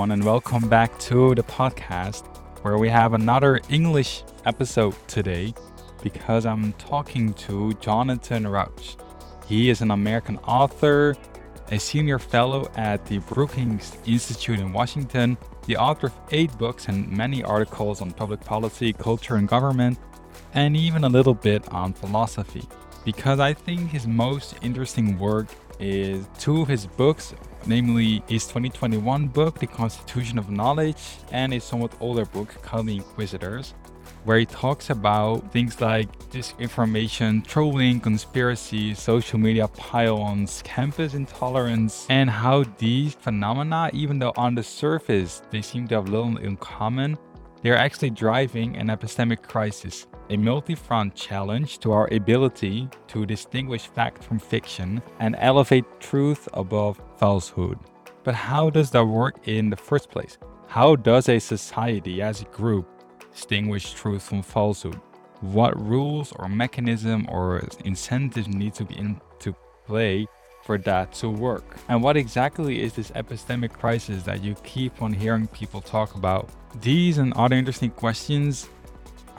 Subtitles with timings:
[0.00, 2.24] everyone, and welcome back to the podcast
[2.62, 5.52] where we have another English episode today
[6.02, 8.96] because I'm talking to Jonathan Rauch.
[9.46, 11.14] He is an American author,
[11.70, 17.06] a senior fellow at the Brookings Institute in Washington, the author of eight books and
[17.10, 19.98] many articles on public policy, culture, and government,
[20.54, 22.66] and even a little bit on philosophy.
[23.04, 25.48] Because I think his most interesting work
[25.80, 27.34] is two of his books,
[27.66, 31.02] namely his 2021 book, The Constitution of Knowledge,
[31.32, 33.74] and a somewhat older book called The Inquisitors,
[34.24, 42.28] where he talks about things like disinformation, trolling, conspiracy, social media pile-ons, campus intolerance, and
[42.28, 47.16] how these phenomena, even though on the surface they seem to have little in common,
[47.62, 54.22] they're actually driving an epistemic crisis a multi-front challenge to our ability to distinguish fact
[54.22, 57.78] from fiction and elevate truth above falsehood.
[58.22, 60.38] But how does that work in the first place?
[60.68, 62.86] How does a society as a group
[63.32, 65.00] distinguish truth from falsehood?
[65.40, 69.54] What rules or mechanism or incentives need to be into
[69.86, 70.28] play
[70.62, 71.76] for that to work?
[71.88, 76.48] And what exactly is this epistemic crisis that you keep on hearing people talk about?
[76.82, 78.68] These and other interesting questions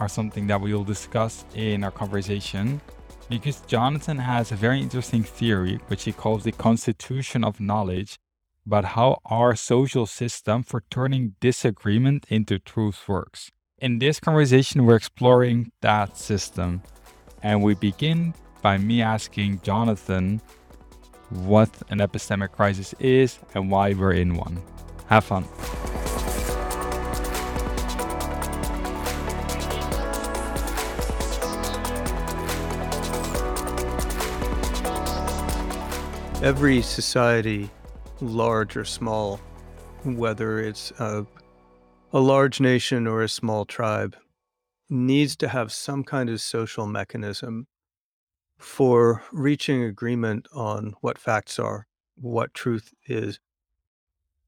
[0.01, 2.81] are something that we will discuss in our conversation
[3.29, 8.17] because Jonathan has a very interesting theory, which he calls the constitution of knowledge,
[8.65, 13.51] about how our social system for turning disagreement into truth works.
[13.77, 16.81] In this conversation, we're exploring that system,
[17.41, 20.41] and we begin by me asking Jonathan
[21.29, 24.61] what an epistemic crisis is and why we're in one.
[25.07, 25.45] Have fun.
[36.41, 37.69] Every society,
[38.19, 39.37] large or small,
[40.03, 41.27] whether it's a,
[42.11, 44.15] a large nation or a small tribe,
[44.89, 47.67] needs to have some kind of social mechanism
[48.57, 51.85] for reaching agreement on what facts are,
[52.15, 53.39] what truth is,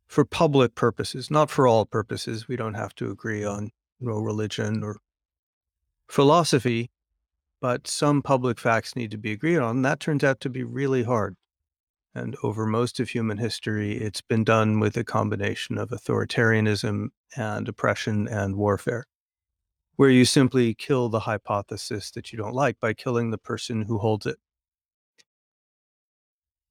[0.07, 2.47] for public purposes, not for all purposes.
[2.47, 4.97] We don't have to agree on you know, religion or
[6.07, 6.89] philosophy,
[7.61, 9.83] but some public facts need to be agreed on.
[9.83, 11.35] That turns out to be really hard.
[12.15, 17.67] And over most of human history, it's been done with a combination of authoritarianism and
[17.67, 19.07] oppression and warfare,
[19.95, 23.97] where you simply kill the hypothesis that you don't like by killing the person who
[23.97, 24.37] holds it.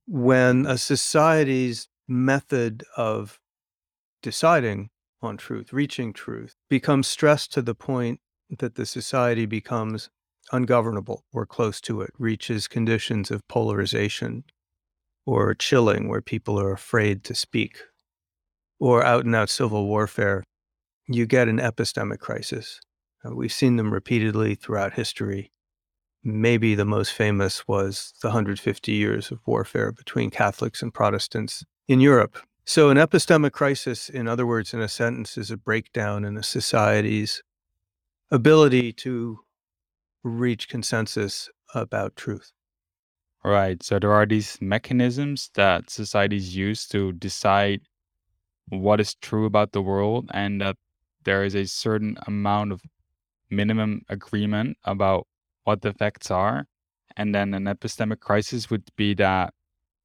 [0.07, 3.41] When a society's method of
[4.23, 4.91] deciding
[5.23, 8.21] on truth, reaching truth, becomes stressed to the point
[8.59, 10.11] that the society becomes
[10.53, 14.45] ungovernable or close to it, reaches conditions of polarization,
[15.27, 17.79] or chilling where people are afraid to speak,
[18.81, 20.43] or out and out civil warfare,
[21.07, 22.81] you get an epistemic crisis.
[23.25, 25.53] Uh, we've seen them repeatedly throughout history.
[26.25, 32.01] Maybe the most famous was the 150 years of warfare between Catholics and Protestants in
[32.01, 32.39] Europe.
[32.65, 36.45] So, an epistemic crisis, in other words, in a sentence, is a breakdown in a
[36.45, 37.43] society's
[38.31, 39.41] ability to
[40.23, 42.53] reach consensus about truth.
[43.45, 43.83] Right.
[43.83, 47.81] So there are these mechanisms that societies use to decide
[48.69, 50.77] what is true about the world, and that
[51.25, 52.83] there is a certain amount of
[53.51, 55.29] minimum agreement about
[55.65, 56.67] what the facts are.
[57.17, 59.55] And then an epistemic crisis would be that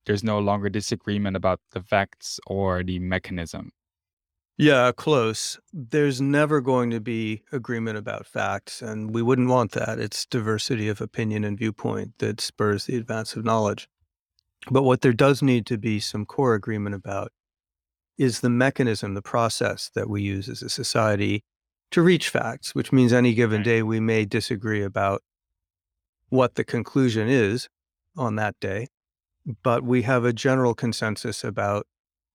[0.06, 3.72] there's no longer disagreement about the facts or the mechanism.
[4.60, 5.60] Yeah, close.
[5.72, 10.00] There's never going to be agreement about facts, and we wouldn't want that.
[10.00, 13.88] It's diversity of opinion and viewpoint that spurs the advance of knowledge.
[14.72, 17.32] But what there does need to be some core agreement about
[18.18, 21.44] is the mechanism, the process that we use as a society
[21.92, 25.22] to reach facts, which means any given day we may disagree about
[26.30, 27.70] what the conclusion is
[28.18, 28.88] on that day,
[29.62, 31.86] but we have a general consensus about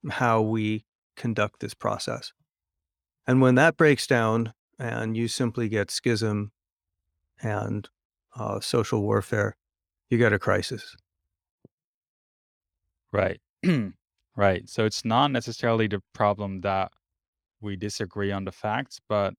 [0.09, 0.85] how we
[1.17, 2.33] conduct this process.
[3.27, 6.53] And when that breaks down and you simply get schism
[7.43, 7.89] and
[8.37, 9.57] uh, social warfare,
[10.09, 10.97] you get a crisis.
[13.13, 13.41] Right.
[14.37, 14.69] right.
[14.69, 16.93] So it's not necessarily the problem that
[17.61, 19.35] we disagree on the facts, but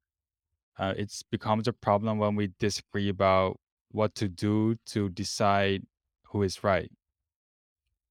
[0.78, 3.60] uh, it becomes a problem when we disagree about
[3.92, 5.84] what to do to decide
[6.30, 6.92] who is right.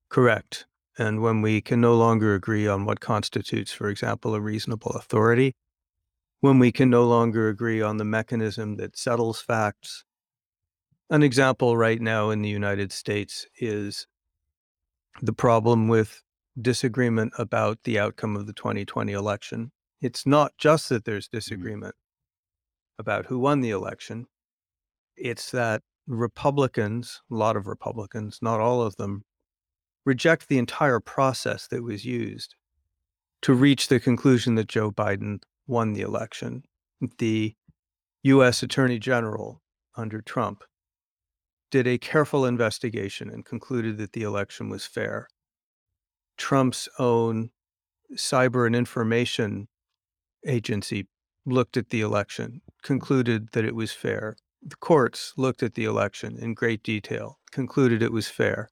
[0.08, 0.66] Correct.
[0.98, 5.54] And when we can no longer agree on what constitutes, for example, a reasonable authority,
[6.40, 10.04] when we can no longer agree on the mechanism that settles facts.
[11.08, 14.06] An example right now in the United States is
[15.20, 16.22] the problem with
[16.60, 19.72] disagreement about the outcome of the 2020 election.
[20.00, 21.36] It's not just that there's mm-hmm.
[21.38, 21.94] disagreement
[22.98, 24.26] about who won the election,
[25.16, 29.22] it's that Republicans, a lot of Republicans, not all of them,
[30.04, 32.54] reject the entire process that was used
[33.43, 36.64] to reach the conclusion that Joe Biden won the election.
[37.19, 37.54] The
[38.22, 38.62] U.S.
[38.62, 39.60] Attorney General
[39.96, 40.64] under Trump
[41.70, 45.28] did a careful investigation and concluded that the election was fair.
[46.37, 47.50] Trump's own
[48.14, 49.69] cyber and information
[50.46, 51.08] agency
[51.46, 54.37] looked at the election, concluded that it was fair.
[54.62, 58.70] The courts looked at the election in great detail, concluded it was fair.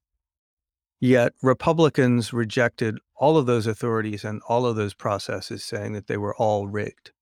[1.00, 6.19] Yet Republicans rejected all of those authorities and all of those processes, saying that they
[6.19, 7.12] were all rigged.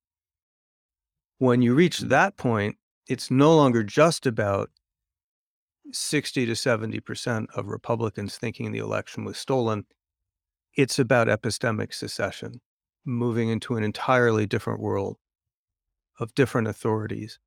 [1.38, 2.08] When you reach mm.
[2.08, 2.76] that point,
[3.06, 4.70] it's no longer just about
[5.92, 9.86] 60 to 70% of Republicans thinking the election was stolen.
[10.76, 12.60] It's about epistemic secession,
[13.04, 15.16] moving into an entirely different world
[16.18, 17.38] of different authorities.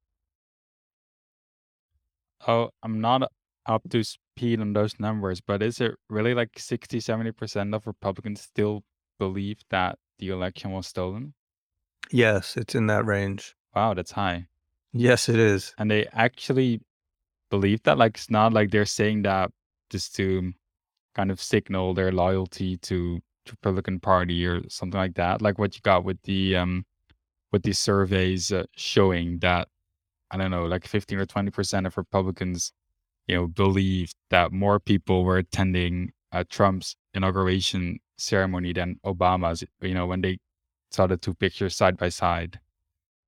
[2.47, 3.29] Oh, I'm not
[3.65, 8.41] up to speed on those numbers, but is it really like 60, 70% of Republicans
[8.41, 8.83] still
[9.19, 11.33] believe that the election was stolen?
[12.11, 13.55] Yes, it's in that range.
[13.75, 14.47] Wow, that's high.
[14.91, 15.73] Yes, it is.
[15.77, 16.81] And they actually
[17.49, 17.97] believe that?
[17.97, 19.51] Like, it's not like they're saying that
[19.89, 20.53] just to
[21.15, 25.41] kind of signal their loyalty to the Republican Party or something like that.
[25.41, 26.85] Like what you got with the um
[27.51, 29.67] with these surveys uh, showing that
[30.31, 32.73] I don't know, like 15 or 20 percent of Republicans
[33.27, 39.93] you know, believed that more people were attending uh, Trump's inauguration ceremony than Obama's, you
[39.93, 40.37] know, when they
[40.91, 42.59] saw the two pictures side by side.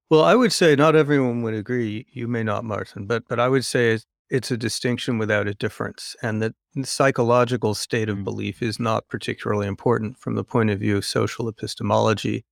[0.10, 2.06] Well, I would say not everyone would agree.
[2.12, 3.98] You may not, Martin, but but I would say
[4.30, 8.24] it's a distinction without a difference, and that the psychological state of Mm.
[8.24, 12.46] belief is not particularly important from the point of view of social epistemology.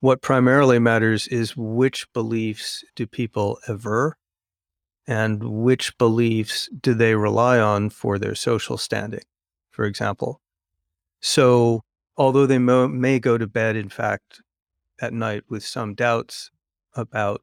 [0.00, 4.17] What primarily matters is which beliefs do people aver
[5.08, 9.24] and which beliefs do they rely on for their social standing,
[9.70, 10.42] for example.
[11.20, 11.82] So,
[12.16, 14.42] although they mo- may go to bed, in fact,
[15.00, 16.50] at night with some doubts
[16.94, 17.42] about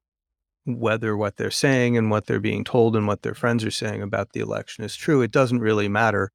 [0.65, 4.03] whether what they're saying and what they're being told and what their friends are saying
[4.03, 6.31] about the election is true, it doesn't really matter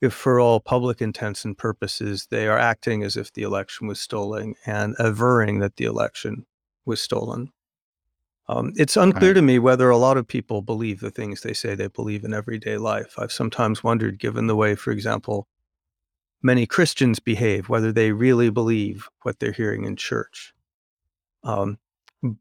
[0.00, 4.00] if, for all public intents and purposes, they are acting as if the election was
[4.00, 6.46] stolen and averring that the election
[6.84, 7.50] was stolen.
[8.48, 9.36] Um, it's unclear Right.
[9.36, 12.34] to me whether a lot of people believe the things they say they believe in
[12.34, 13.14] everyday life.
[13.18, 15.48] I've sometimes wondered, given the way, for example,
[16.42, 20.54] many Christians behave, whether they really believe what they're hearing in church.
[21.44, 21.78] Um,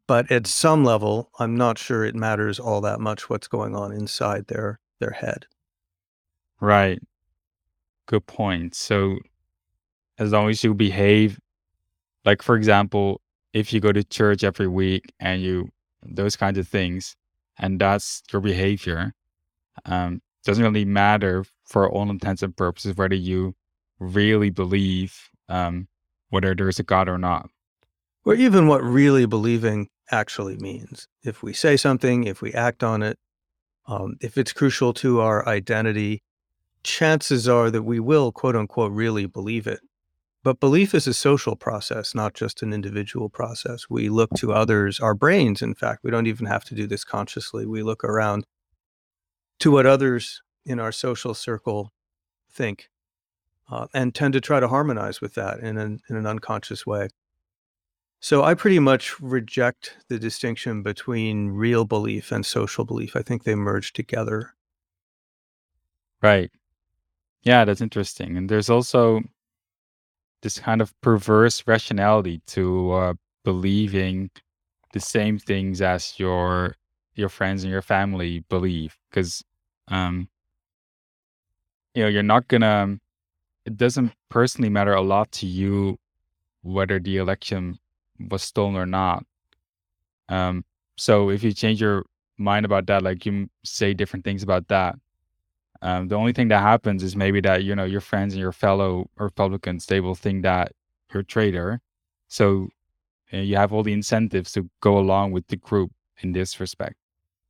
[0.08, 3.92] but at some level, I'm not sure it matters all that much what's going on
[3.94, 5.46] inside their their head.
[6.62, 7.02] Right.
[8.08, 8.76] Good point.
[8.76, 9.20] So,
[10.18, 11.40] as long as you behave,
[12.26, 13.22] like for example,
[13.54, 15.70] if you go to church every week and you
[16.06, 17.16] those kinds of things,
[17.58, 19.14] and that's your behavior,
[19.86, 23.56] um, doesn't really matter for all intents and purposes whether you
[24.00, 25.88] really believe um,
[26.30, 27.50] whether there's a God or not.
[28.26, 31.08] Or even what really believing actually means.
[31.24, 33.18] If we say something, if we act on it,
[33.86, 36.22] um, if it's crucial to our identity,
[36.84, 39.80] chances are that we will, quote unquote, really believe it.
[40.44, 43.90] But belief is a social process, not just an individual process.
[43.90, 47.06] We look to others, our brains, in fact, we don't even have to do this
[47.06, 47.66] consciously.
[47.66, 48.46] We look around
[49.60, 51.94] to what others in our social circle
[52.52, 52.90] think
[53.72, 57.08] uh, and tend to try to harmonize with that in an, in an unconscious way.
[58.20, 63.16] So I pretty much reject the distinction between real belief and social belief.
[63.16, 64.54] I think they merge together.
[66.22, 66.52] Right.
[67.44, 68.38] Yeah, that's interesting.
[68.38, 69.22] And there's also
[70.44, 74.32] this kind of perverse rationality to uh, believing
[74.94, 76.78] the same things as your
[77.16, 79.44] your friends and your family believe because
[79.90, 80.30] um
[81.96, 82.98] you know you're not gonna
[83.66, 85.98] it doesn't personally matter a lot to you
[86.64, 87.80] whether the election
[88.32, 89.26] was stolen or not.
[90.30, 90.66] Um
[90.98, 92.06] so if you change your
[92.38, 94.96] mind about that like you say different things about that
[95.84, 98.52] um the only thing that happens is maybe that you know your friends and your
[98.52, 100.72] fellow republicans they will think that
[101.12, 101.80] you're a traitor
[102.28, 102.68] so
[103.32, 106.96] uh, you have all the incentives to go along with the group in this respect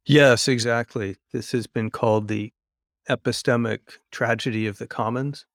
[0.06, 1.16] Yes, exactly.
[1.32, 2.52] This has been called the
[3.10, 3.80] epistemic
[4.12, 5.46] tragedy of the commons,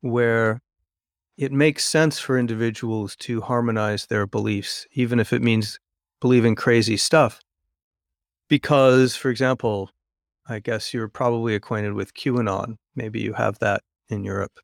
[0.00, 0.62] where
[1.36, 5.78] it makes sense for individuals to harmonize their beliefs, even if it means
[6.20, 7.40] believing crazy stuff.
[8.48, 9.90] Because, for example,
[10.50, 12.76] I guess you're probably acquainted with QAnon.
[12.94, 14.58] Maybe you have that in Europe.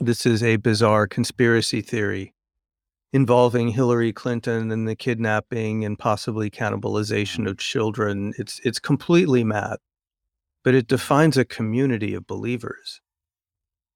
[0.00, 2.34] This is a bizarre conspiracy theory
[3.12, 8.34] involving Hillary Clinton and the kidnapping and possibly cannibalization of children.
[8.36, 9.78] It's it's completely mad,
[10.62, 13.00] but it defines a community of believers.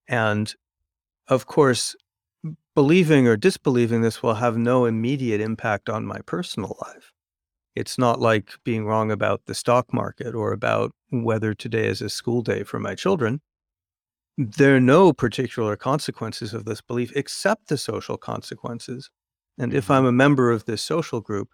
[0.07, 0.53] And
[1.27, 1.95] of course,
[2.73, 7.10] believing or disbelieving this will have no immediate impact on my personal life.
[7.75, 12.09] It's not like being wrong about the stock market or about whether today is a
[12.09, 13.41] school day for my children.
[14.37, 19.09] There are no particular consequences of this belief except the social consequences.
[19.57, 19.93] And if mm-hmm.
[19.93, 21.49] I'm a member of this social group,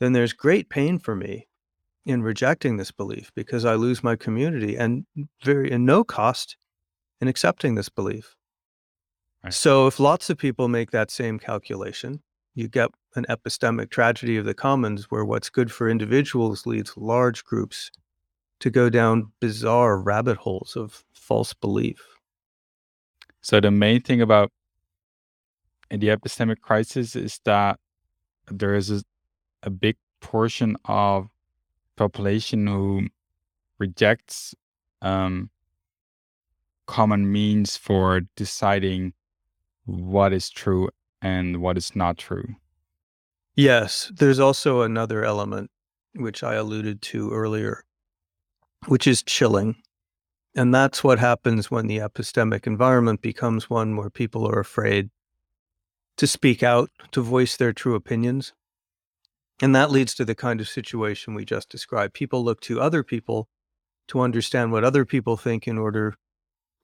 [0.00, 1.48] then there's great pain for me
[2.04, 5.06] in rejecting this belief because I lose my community and
[5.42, 6.56] very and no cost
[7.20, 8.34] in accepting this belief.
[9.44, 9.54] Right.
[9.54, 12.22] So if lots of people make that same calculation,
[12.54, 17.44] you get an epistemic tragedy of the commons where what's good for individuals leads large
[17.44, 17.90] groups
[18.60, 22.00] to go down bizarre rabbit holes of false belief.
[23.40, 24.52] So the main thing about
[25.90, 27.78] the epistemic crisis is that
[28.50, 29.02] there is a,
[29.62, 31.28] a big portion of
[31.96, 33.08] population who
[33.78, 34.54] rejects
[35.00, 35.50] um,
[36.86, 39.12] common means for deciding
[39.84, 40.88] what is true
[41.22, 42.56] and what is not true.
[43.54, 45.70] Yes, there's also another element
[46.14, 47.84] which I alluded to earlier,
[48.86, 49.76] which is chilling.
[50.54, 55.10] And that's what happens when the epistemic environment becomes one where people are afraid
[56.18, 58.52] to speak out, to voice their true opinions.
[59.62, 62.14] And that leads to the kind of situation we just described.
[62.14, 63.48] People look to other people
[64.08, 66.16] to understand what other people think in order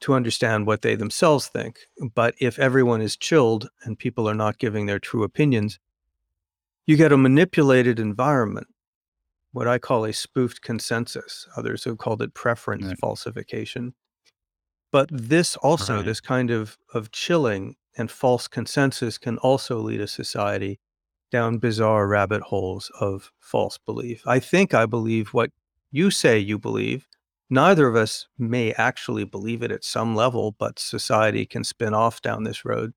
[0.01, 1.79] to understand what they themselves think.
[2.15, 5.79] But if everyone is chilled and people are not giving their true opinions,
[6.87, 8.69] you get a manipulated environment,
[9.53, 11.47] what I call a spoofed consensus.
[11.57, 12.99] Others have called it preference Right.
[12.99, 13.95] falsification.
[14.93, 16.05] But this also, Right.
[16.05, 20.79] this kind of, of chilling and false consensus can also lead a society
[21.31, 24.23] down bizarre rabbit holes of false belief.
[24.27, 25.51] I think I believe what
[25.91, 27.08] you say you believe.
[27.51, 32.21] Neither of us may actually believe it at some level, but society can spin off
[32.21, 32.93] down this road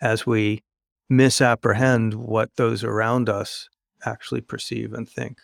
[0.00, 0.62] as we
[1.10, 3.68] misapprehend what those around us
[4.04, 5.38] actually perceive and think.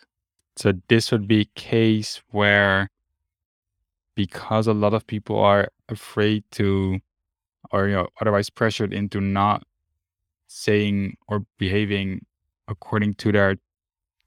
[0.57, 2.91] So this would be a case where
[4.15, 6.99] because a lot of people are afraid to
[7.71, 9.63] or you know otherwise pressured into not
[10.49, 12.25] saying or behaving
[12.67, 13.57] according to their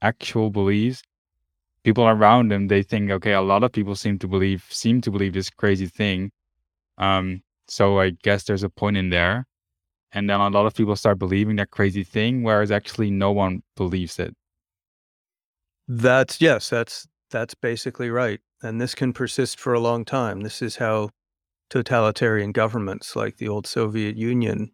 [0.00, 1.02] actual beliefs
[1.84, 5.10] people around them they think okay a lot of people seem to believe seem to
[5.10, 6.30] believe this crazy thing
[6.98, 9.46] um so i guess there's a point in there
[10.12, 13.62] and then a lot of people start believing that crazy thing whereas actually no one
[13.76, 14.34] believes it
[15.88, 18.40] That's yes, that's that's basically right.
[18.62, 20.40] And this can persist for a long time.
[20.40, 21.10] This is how
[21.70, 24.72] totalitarian governments like the old Soviet Union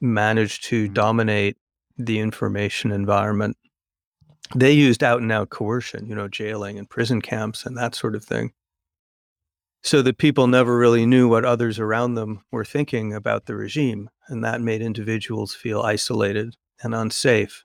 [0.00, 0.90] managed to Mhm.
[0.90, 1.58] dominate
[1.98, 3.56] the information environment.
[4.54, 8.14] They used out and out coercion, you know, jailing and prison camps and that sort
[8.14, 8.52] of thing.
[9.82, 14.10] So that people never really knew what others around them were thinking about the regime.
[14.26, 17.64] And that made individuals feel isolated and unsafe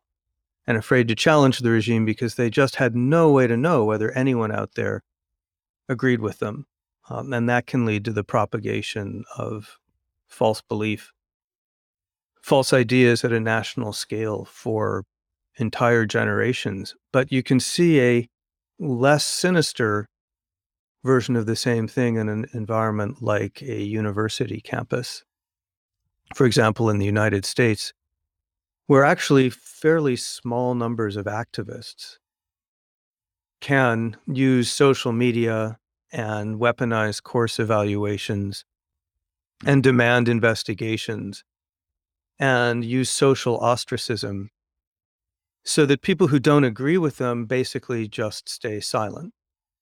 [0.67, 4.11] and afraid to challenge the regime because they just had no way to know whether
[4.11, 5.03] anyone out there
[5.89, 6.65] agreed with them.
[7.09, 9.77] Um, and that can lead to the propagation of
[10.27, 11.11] false belief,
[12.41, 15.03] false ideas at a national scale for
[15.57, 16.95] entire generations.
[17.12, 18.29] But you can see a
[18.79, 20.07] less sinister
[21.03, 25.24] version of the same thing in an environment like a university campus.
[26.36, 27.93] For example, in the United States,
[28.88, 32.17] where actually fairly small numbers of activists
[33.62, 35.77] can use social media
[36.12, 38.65] and weaponize course evaluations
[39.65, 41.43] and demand investigations
[42.39, 44.50] and use social ostracism
[45.63, 49.34] so that people who don't agree with them basically just stay silent.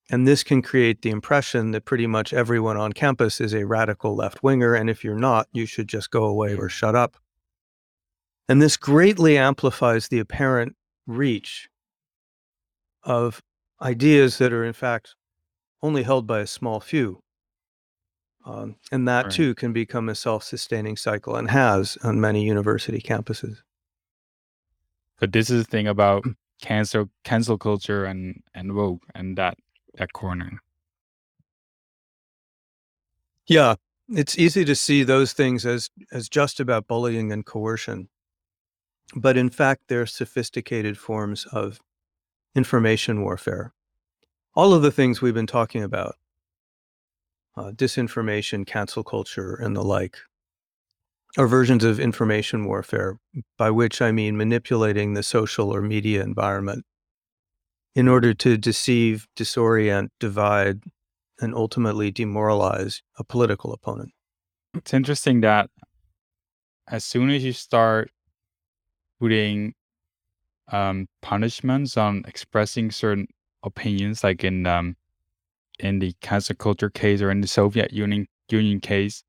[0.10, 4.16] And this can create the impression that pretty much everyone on campus is a radical
[4.16, 4.74] left winger.
[4.76, 7.18] And if you're not, you should just go away or shut up.
[8.50, 10.76] And this greatly amplifies the apparent
[11.08, 11.70] reach
[13.04, 13.42] of
[13.82, 15.16] ideas that are, in fact,
[15.82, 17.22] only held by a small few.
[18.46, 19.32] Um, and that Right.
[19.32, 23.62] too can become a self sustaining cycle and has on many university campuses.
[25.22, 26.25] But this is the thing about
[26.63, 29.58] cancel cancel culture and and woke and that
[29.96, 30.51] that corner
[33.48, 33.75] Yeah,
[34.10, 38.10] it's easy to see those things as as just about bullying and coercion.
[39.16, 41.80] But in fact, they're sophisticated forms of
[42.56, 43.74] information warfare.
[44.56, 46.16] All of the things we've been talking about,
[47.58, 50.18] uh, disinformation, cancel culture, and the like,
[51.38, 53.18] are versions of information warfare,
[53.58, 56.86] by which I mean manipulating the social or media environment
[57.96, 60.82] in order to deceive, disorient, divide,
[61.40, 64.12] and ultimately demoralize a political opponent.
[64.74, 65.70] It's interesting that
[66.88, 68.12] as soon as you start
[69.20, 69.74] putting
[70.72, 73.28] um, punishments on expressing certain
[73.64, 74.96] opinions, like in um,
[75.80, 79.24] in the cancel culture case or in the Soviet Union Union case,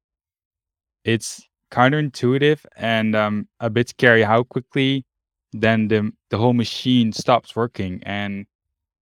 [1.04, 5.04] it's counterintuitive and um, a bit scary how quickly
[5.52, 8.46] then the the whole machine stops working and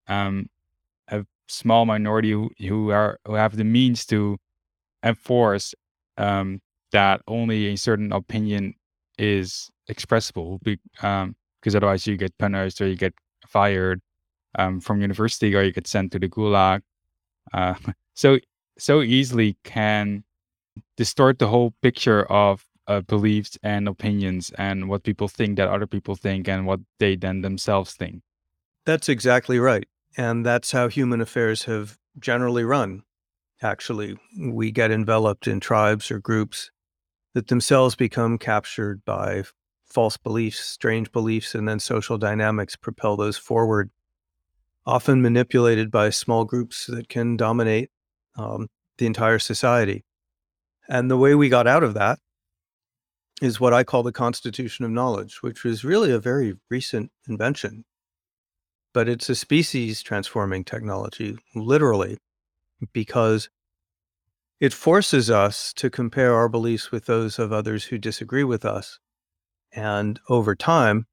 [0.08, 0.46] um,
[1.08, 4.38] a small minority who, who are who have the means to
[5.04, 5.74] enforce
[6.18, 6.60] um,
[6.92, 8.74] that only a certain opinion
[9.18, 13.14] is expressible be, um, because otherwise you get punished or you get
[13.46, 14.00] fired
[14.58, 16.80] um, from university or you get sent to the gulag.
[17.52, 17.74] Uh,
[18.14, 18.38] so
[18.78, 20.24] so easily can
[21.00, 25.86] distort the whole picture of uh, beliefs and opinions and what people think that other
[25.86, 28.20] people think and what they then themselves think.
[28.84, 29.88] That's exactly right.
[30.18, 33.02] And that's how human affairs have generally run.
[33.62, 36.70] Actually, we get enveloped in tribes or groups
[37.32, 39.44] that themselves become captured by
[39.86, 43.90] false beliefs, strange beliefs, and then social dynamics propel those forward,
[44.84, 47.88] often manipulated by small groups that can dominate
[48.36, 50.04] um, the entire society.
[50.90, 52.18] And the way we got out of that
[53.40, 57.84] is what I call the constitution of knowledge, which was really a very recent invention.
[58.92, 62.18] But it's a species transforming technology, literally,
[62.92, 63.48] because
[64.58, 68.98] it forces us to compare our beliefs with those of others who disagree with us.
[69.72, 71.06] And over time,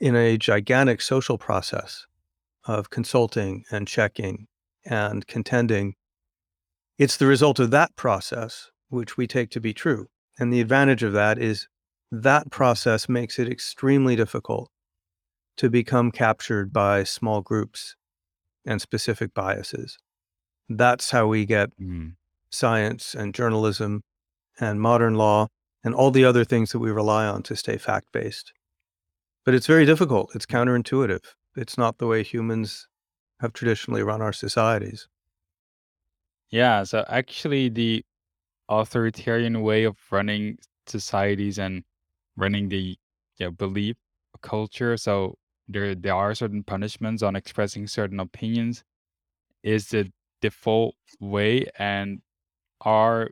[0.00, 2.06] in a gigantic social process
[2.64, 4.46] of consulting and checking
[4.86, 5.96] and contending,
[7.00, 10.06] it's the result of that process which we take to be true.
[10.38, 11.66] And the advantage of that is
[12.12, 14.68] that process makes it extremely difficult
[15.56, 17.96] to become captured by small groups
[18.66, 19.96] and specific biases.
[20.68, 22.16] That's how we get Mm.
[22.50, 24.02] science and journalism
[24.60, 25.46] and modern law
[25.82, 28.52] and all the other things that we rely on to stay fact based.
[29.46, 30.34] But it's very difficult.
[30.34, 31.24] It's counterintuitive.
[31.56, 32.88] It's not the way humans
[33.40, 35.08] have traditionally run our societies.
[36.50, 38.04] Yeah, so actually the
[38.68, 41.84] authoritarian way of running societies and
[42.36, 42.98] running the
[43.38, 43.96] yeah, belief
[44.42, 45.36] culture, so
[45.68, 48.84] there there are certain punishments on expressing certain opinions
[49.64, 52.22] is the default way and
[52.82, 53.30] our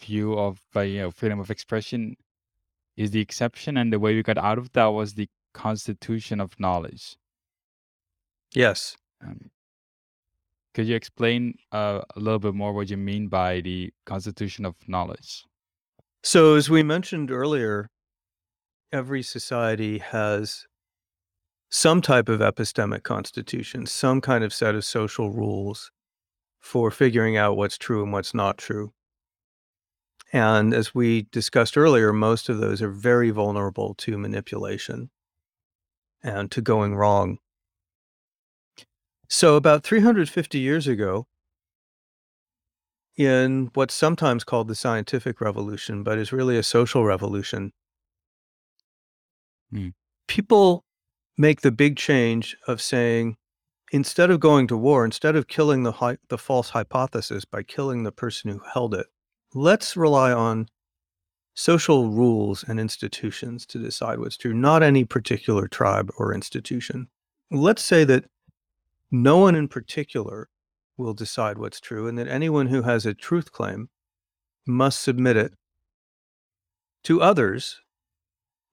[0.00, 2.16] view of uh, you know freedom of expression
[2.96, 6.58] is the exception and the way we got out of that was the constitution of
[6.60, 7.16] knowledge
[8.54, 8.96] Yes.
[10.74, 14.74] Could you explain uh, a little bit more what you mean by the constitution of
[14.86, 15.44] knowledge
[16.22, 17.88] So, as we mentioned earlier,
[18.92, 20.66] every society has
[21.70, 25.90] some type of epistemic constitution, some kind of set of social rules
[26.60, 28.92] for figuring out what's true and what's not true.
[30.32, 35.10] And as we discussed earlier, most of those are very vulnerable to manipulation
[36.22, 37.38] and to going wrong.
[39.30, 41.26] So, about 350 years ago,
[43.16, 47.72] in what's sometimes called the scientific revolution, but is really a social revolution,
[49.70, 49.88] Hmm.
[50.26, 50.84] people
[51.38, 53.36] make the big change of saying,
[53.92, 58.02] instead of going to war, instead of killing the, hy- the false hypothesis by killing
[58.02, 59.06] the person who held it,
[59.54, 60.68] let's rely on
[61.54, 67.08] social rules and institutions to decide what's true, not any particular tribe or institution.
[67.50, 68.26] Let's say that
[69.10, 70.48] no one in particular
[70.96, 73.88] will decide what's true, and that anyone who has a truth claim
[74.66, 75.54] must submit it
[77.04, 77.80] to others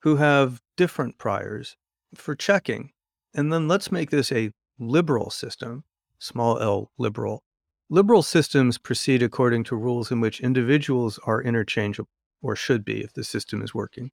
[0.02, 1.78] who have different priors
[2.16, 2.92] for checking.
[3.34, 5.84] And then let's make this a liberal system,
[6.20, 7.44] small l liberal.
[7.90, 12.10] Liberal systems proceed according to rules in which individuals are interchangeable,
[12.42, 14.12] or should be if the system is working.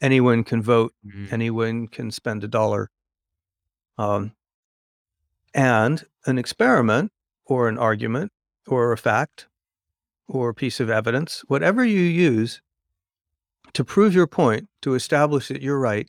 [0.00, 1.32] Anyone can vote, Mhm.
[1.32, 2.90] anyone can spend a dollar.
[3.98, 4.34] Um,
[5.56, 7.10] and an experiment
[7.46, 8.30] or an argument
[8.68, 9.48] or a fact
[10.28, 12.60] or a piece of evidence, whatever you use
[13.72, 16.08] to prove your point, to establish that you're right,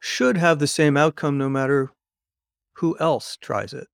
[0.00, 1.90] should have the same outcome no matter
[2.74, 3.86] who else tries it.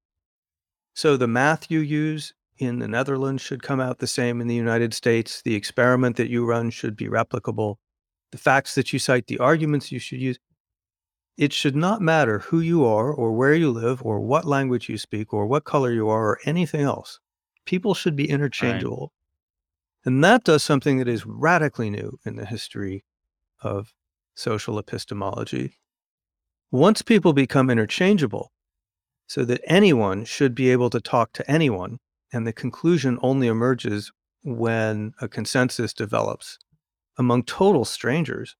[0.94, 4.54] So the math you use in the Netherlands should come out the same in the
[4.54, 5.42] United States.
[5.42, 7.76] The experiment that you run should be replicable.
[8.32, 10.38] The facts that you cite, the arguments you should use.
[11.36, 14.98] It should not matter who you are or where you live or what language you
[14.98, 17.18] speak or what color you are or anything else.
[17.64, 19.12] People should be interchangeable.
[20.04, 23.04] And that does something that is radically new in the history
[23.62, 23.92] of
[24.34, 25.78] social epistemology.
[26.70, 28.52] Once people become interchangeable,
[29.26, 31.98] so that anyone should be able to talk to anyone,
[32.32, 34.10] and the conclusion only emerges
[34.42, 36.58] when a consensus develops
[37.16, 38.56] among total strangers.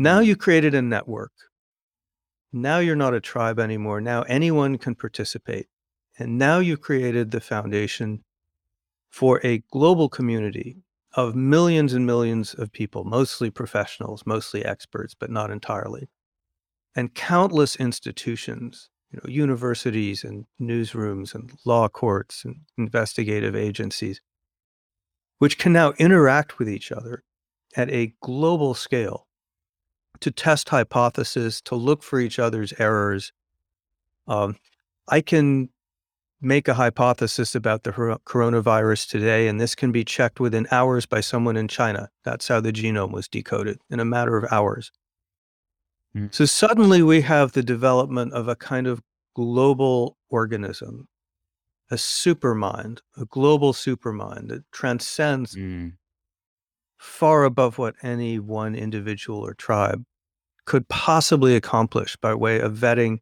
[0.00, 1.32] Now you created a network.
[2.54, 4.00] Now you're not a tribe anymore.
[4.00, 5.66] Now anyone can participate.
[6.18, 8.24] And now you've created the foundation
[9.10, 10.78] for a global community
[11.12, 16.08] of millions and millions of people, mostly professionals, mostly experts, but not entirely,
[16.96, 24.22] and countless institutions, you know, universities and newsrooms and law courts and investigative agencies,
[25.40, 27.22] which can now interact with each other
[27.76, 29.26] at a global scale
[30.20, 33.32] to test hypotheses, to look for each other's errors.
[34.26, 34.56] Um,
[35.08, 35.70] I can
[36.40, 41.20] make a hypothesis about the coronavirus today, and this can be checked within hours by
[41.20, 42.08] someone in China.
[42.24, 44.90] That's how the genome was decoded in a matter of hours.
[46.16, 46.34] Mm.
[46.34, 49.02] So suddenly we have the development of a kind of
[49.34, 51.08] global organism,
[51.90, 55.92] a supermind, a global supermind that transcends mm.
[56.96, 60.04] far above what any one individual or tribe
[60.70, 63.18] could possibly accomplish by way of vetting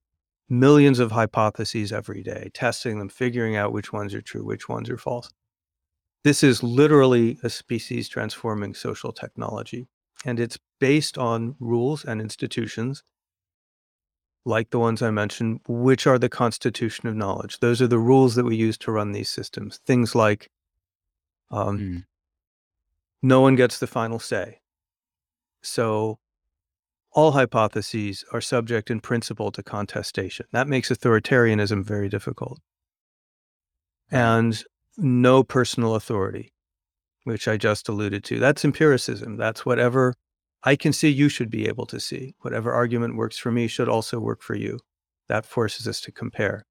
[0.51, 4.91] millions of hypotheses every day, testing them, figuring out which ones are true, which ones
[4.91, 5.33] are false.
[6.25, 9.89] This is literally a species transforming social technology.
[10.27, 13.03] And it's based on rules and institutions
[14.45, 17.61] like the ones I mentioned, which are the constitution of knowledge.
[17.61, 19.81] Those are the rules that we use to run these systems.
[19.87, 20.51] Things like
[21.51, 22.05] um, mm.
[23.23, 24.61] no one gets the final say.
[25.63, 26.19] So
[27.19, 30.47] all hypotheses are subject in principle to contestation.
[30.53, 32.61] That makes authoritarianism very difficult.
[34.09, 34.63] And
[34.97, 36.53] no personal authority,
[37.25, 38.39] which I just alluded to.
[38.39, 39.37] That's empiricism.
[39.37, 40.15] That's whatever
[40.63, 42.37] I can see, you should be able to see.
[42.43, 44.79] Whatever argument works for me should also work for you.
[45.27, 46.67] That forces us to compare.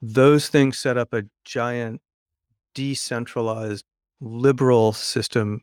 [0.00, 2.00] Those things set up a giant,
[2.74, 3.84] decentralized,
[4.22, 5.60] liberal system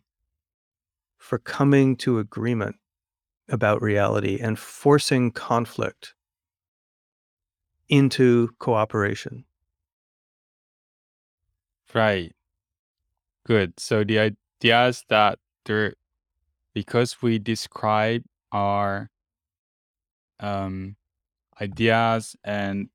[1.18, 2.76] for coming to agreement
[3.52, 6.16] about reality and forcing conflict
[7.90, 9.46] into cooperation.
[11.94, 12.34] Right.
[13.46, 13.80] Good.
[13.80, 15.96] So the idea is that there,
[16.74, 19.10] because we describe our
[20.40, 20.96] um,
[21.62, 22.90] ideas and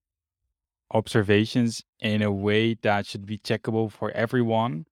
[0.92, 4.86] observations in a way that should be checkable for everyone.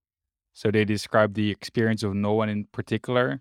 [0.53, 3.41] So they describe the experience of no one in particular.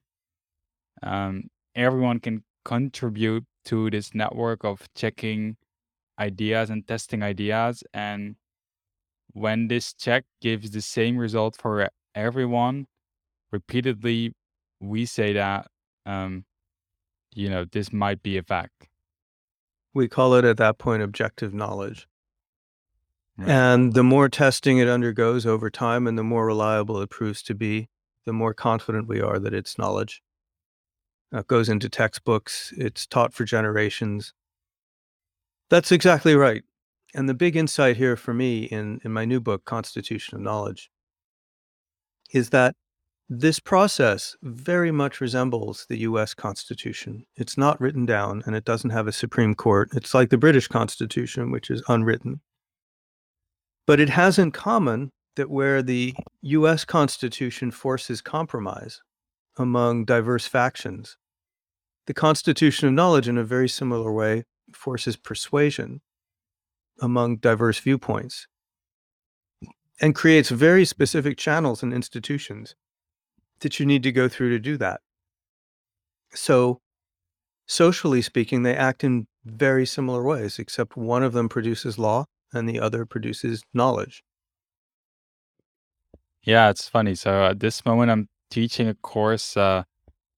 [1.01, 5.57] Um, everyone can contribute to this network of checking
[6.19, 7.83] ideas and testing ideas.
[7.93, 8.35] And
[9.33, 12.87] when this check gives the same result for everyone,
[13.51, 14.33] repeatedly,
[14.79, 15.67] we say that,
[16.05, 16.45] um,
[17.33, 18.87] you know, this might be a fact.
[19.93, 22.07] We call it at that point objective knowledge.
[23.37, 23.49] Right.
[23.49, 27.55] And the more testing it undergoes over time and the more reliable it proves to
[27.55, 27.89] be,
[28.25, 30.21] the more confident we are that it's knowledge.
[31.33, 32.71] It uh, goes into textbooks.
[32.77, 34.33] It's taught for generations.
[35.71, 36.61] That's exactly right.
[37.15, 40.91] And the big insight here for me in, in my new book, Constitution of Knowledge,
[42.31, 42.75] is that
[43.29, 47.25] this process very much resembles the US Constitution.
[47.35, 49.89] It's not written down and it doesn't have a Supreme Court.
[49.93, 52.41] It's like the British Constitution, which is unwritten.
[53.87, 59.01] But it has in common that where the US Constitution forces compromise
[59.57, 61.17] among diverse factions,
[62.05, 66.01] the constitution of knowledge, in a very similar way, forces persuasion
[67.01, 68.47] among diverse viewpoints
[70.01, 72.75] and creates very specific channels and institutions
[73.59, 75.01] that you need to go through to do that.
[76.33, 76.81] So,
[77.67, 82.67] socially speaking, they act in very similar ways, except one of them produces law and
[82.67, 84.23] the other produces knowledge.
[86.43, 87.15] Yeah, it's funny.
[87.15, 89.83] So at this moment, I'm teaching a course uh,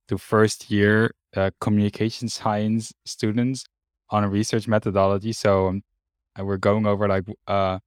[0.08, 3.66] to first year uh, communication science students
[4.10, 5.34] on a research methodology.
[5.34, 5.82] So um,
[6.40, 7.80] we're going over like uh,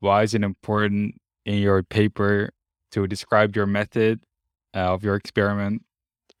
[0.00, 2.50] why is it important in your paper
[2.92, 4.20] to describe your method
[4.74, 5.82] uh, of your experiment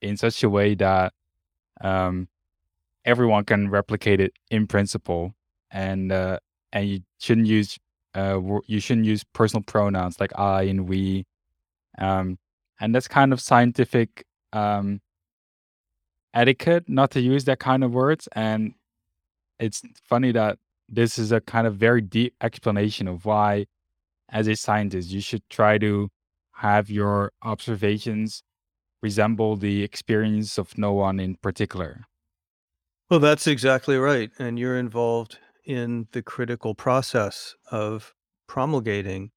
[0.00, 1.12] in such a way that
[1.80, 2.28] um,
[3.04, 5.32] everyone can replicate it in principle,
[5.70, 6.38] and uh,
[6.72, 7.78] and you shouldn't use
[8.14, 11.24] uh, you shouldn't use personal pronouns like I and we,
[11.98, 12.38] um,
[12.80, 15.00] and that's kind of scientific um,
[16.34, 18.28] etiquette not to use that kind of words.
[18.32, 18.74] And
[19.58, 23.66] it's funny that this is a kind of very deep explanation of why,
[24.30, 26.08] as a scientist, you should try to
[26.56, 28.42] have your observations
[29.02, 32.04] resemble the experience of no one in particular.
[33.10, 34.30] Well, that's exactly right.
[34.38, 38.14] And you're involved in the critical process of
[38.46, 39.30] promulgating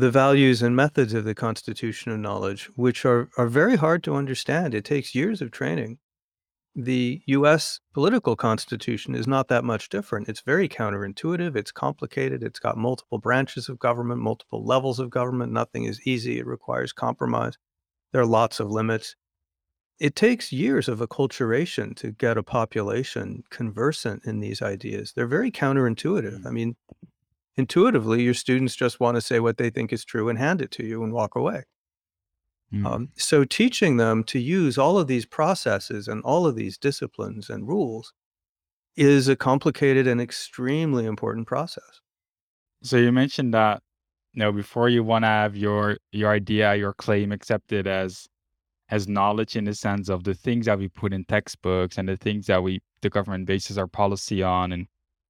[0.00, 4.14] the values and methods of the constitution of knowledge, which are, are very hard to
[4.14, 4.74] understand.
[4.74, 5.98] It takes years of training.
[6.74, 10.28] The US political constitution is not that much different.
[10.28, 15.52] It's very counterintuitive, it's complicated, it's got multiple branches of government, multiple levels of government.
[15.52, 17.58] Nothing is easy, it requires compromise.
[18.12, 19.16] There are lots of limits.
[19.98, 25.12] It takes years of acculturation to get a population conversant in these ideas.
[25.14, 26.40] They're very counterintuitive.
[26.40, 26.46] Hmm.
[26.46, 26.76] I mean,
[27.56, 30.70] intuitively, your students just want to say what they think is true and hand it
[30.72, 31.64] to you and walk away.
[32.72, 32.86] Mm.
[32.86, 37.50] Um, so, teaching them to use all of these processes and all of these disciplines
[37.50, 38.12] and rules
[38.96, 42.00] is a complicated and extremely important process.
[42.82, 43.82] So you mentioned that
[44.34, 48.26] you know before you want to have your your idea, your claim accepted as
[48.88, 52.16] as knowledge in the sense of the things that we put in textbooks and the
[52.16, 54.86] things that we the government bases our policy on and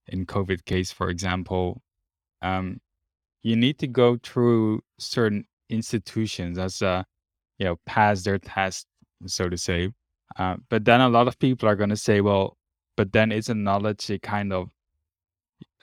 [0.06, 1.82] in COVID case, for example,
[2.42, 2.80] um,
[3.42, 7.02] you need to go through certain institutions as uh,
[7.58, 8.86] you know pass their test,
[9.26, 9.92] so to say.
[10.36, 12.56] Uh, but then a lot of people are going to say, well,
[12.96, 13.32] but then
[13.64, 14.70] knowledge a kind of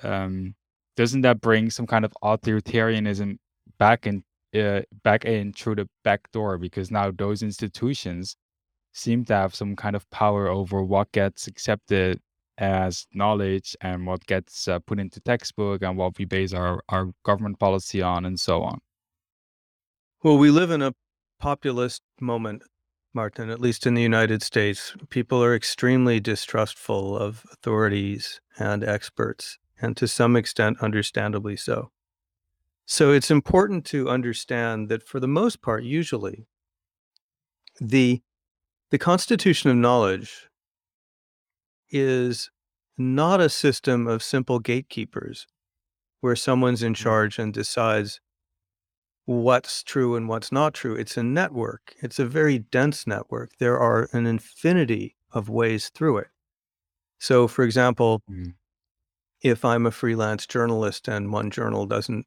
[0.03, 0.55] um,
[0.95, 3.37] doesn't that bring some kind of authoritarianism
[3.79, 4.23] back in
[4.55, 8.37] uh, back in through the back door because now those institutions
[8.93, 12.19] seem to have some kind of power over what gets accepted
[12.57, 17.11] as knowledge and what gets uh, put into textbook and what we base our, our
[17.23, 18.79] government policy on and so on.
[20.23, 20.93] Well, we live in a
[21.39, 22.63] populist moment,
[23.13, 24.95] Martin, at least in the United States.
[25.09, 31.91] People are extremely distrustful of authorities and experts, and to some extent, understandably so.
[32.85, 36.47] So it's important to understand that for the most part, usually,
[37.79, 38.21] the
[38.89, 40.47] the constitution of knowledge
[41.89, 42.49] is
[42.97, 45.47] not a system of simple gatekeepers
[46.21, 46.97] where someone's in Mm.
[46.97, 48.19] charge and decides
[49.25, 50.95] what's true and what's not true.
[50.95, 51.95] It's a network.
[51.99, 53.51] It's a very dense network.
[53.59, 56.27] There are an infinity of ways through it.
[57.19, 58.55] So, for example, Mm.
[59.41, 62.25] if I'm a freelance journalist and one journal doesn't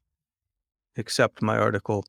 [0.97, 2.05] accept my article,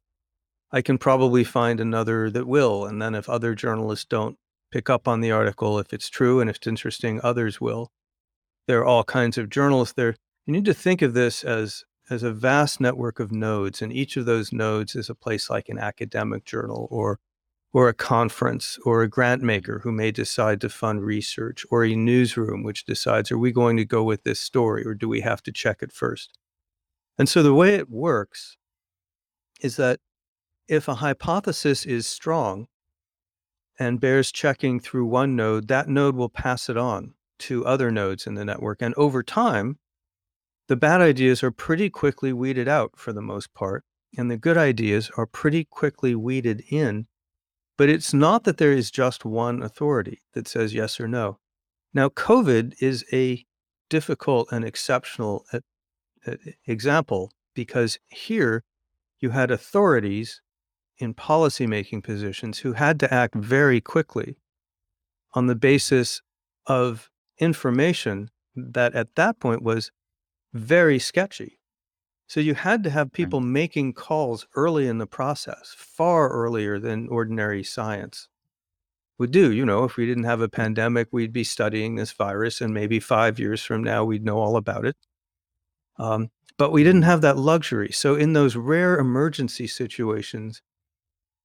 [0.72, 2.86] I can probably find another that will.
[2.86, 4.38] And then if other journalists don't
[4.72, 7.92] pick up on the article, if it's true and if it's interesting, others will.
[8.66, 10.16] There are all kinds of journalists there.
[10.46, 14.16] You need to think of this as as a vast network of nodes, and each
[14.16, 17.20] of those nodes is a place like an academic journal or
[17.72, 21.94] or a conference or a grant maker who may decide to fund research or a
[21.94, 25.42] newsroom which decides are we going to go with this story or do we have
[25.42, 26.38] to check it first?
[27.18, 28.58] And so the way it works
[29.62, 30.00] is that
[30.68, 32.66] if a hypothesis is strong
[33.78, 38.26] and bears checking through one node, that node will pass it on to other nodes
[38.26, 38.80] in the network.
[38.80, 39.78] And over time,
[40.68, 43.84] the bad ideas are pretty quickly weeded out for the most part,
[44.16, 47.06] and the good ideas are pretty quickly weeded in.
[47.76, 51.38] But it's not that there is just one authority that says yes or no.
[51.94, 53.44] Now, COVID is a
[53.90, 55.60] difficult and exceptional uh,
[56.26, 58.64] uh, example because here
[59.20, 60.40] you had authorities
[61.02, 64.38] in policymaking positions who had to act very quickly
[65.34, 66.22] on the basis
[66.66, 69.90] of information that at that point was
[70.52, 71.58] very sketchy.
[72.28, 73.12] So you had to have Right.
[73.12, 78.28] people making calls early in the process, far earlier than ordinary science
[79.18, 79.52] would do.
[79.52, 83.00] You know, if we didn't have a pandemic, we'd be studying this virus, and maybe
[83.00, 84.96] five years from now, we'd know all about it.
[85.98, 87.06] Um, but we didn't Mm.
[87.06, 87.90] have that luxury.
[87.92, 90.62] So in those rare emergency situations,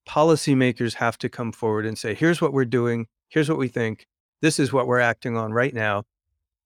[0.07, 4.07] policymakers have to come forward and say, here's what we're doing, here's what we think,
[4.41, 6.03] this is what we're acting on right now.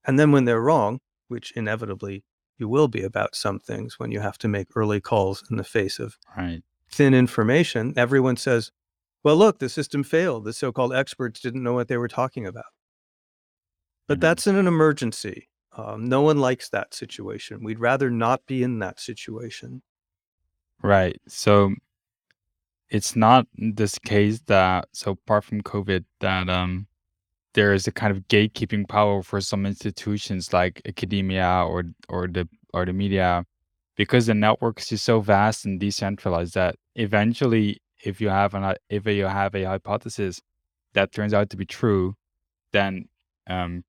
[0.05, 2.23] And then when they're wrong, which inevitably
[2.57, 5.63] you will be about some things when you have to make early calls in the
[5.63, 6.61] face of Right.
[6.89, 8.71] thin information, everyone says,
[9.23, 10.45] well, look, the system failed.
[10.45, 12.65] The so called experts didn't know what they were talking about.
[14.07, 14.21] But Mhm.
[14.21, 15.49] that's in an emergency.
[15.73, 17.63] Um, no one likes that situation.
[17.63, 19.83] We'd rather not be in that situation.
[20.83, 21.21] Right.
[21.27, 21.75] So
[22.91, 26.87] it's not this case that so apart from COVID that um
[27.53, 32.47] there is a kind of gatekeeping power for some institutions like academia or or the
[32.73, 33.45] or the media
[33.95, 39.05] because the networks is so vast and decentralized that eventually if you have an if
[39.07, 40.41] you have a hypothesis
[40.93, 42.15] that turns out to be true
[42.73, 43.07] then
[43.47, 43.83] um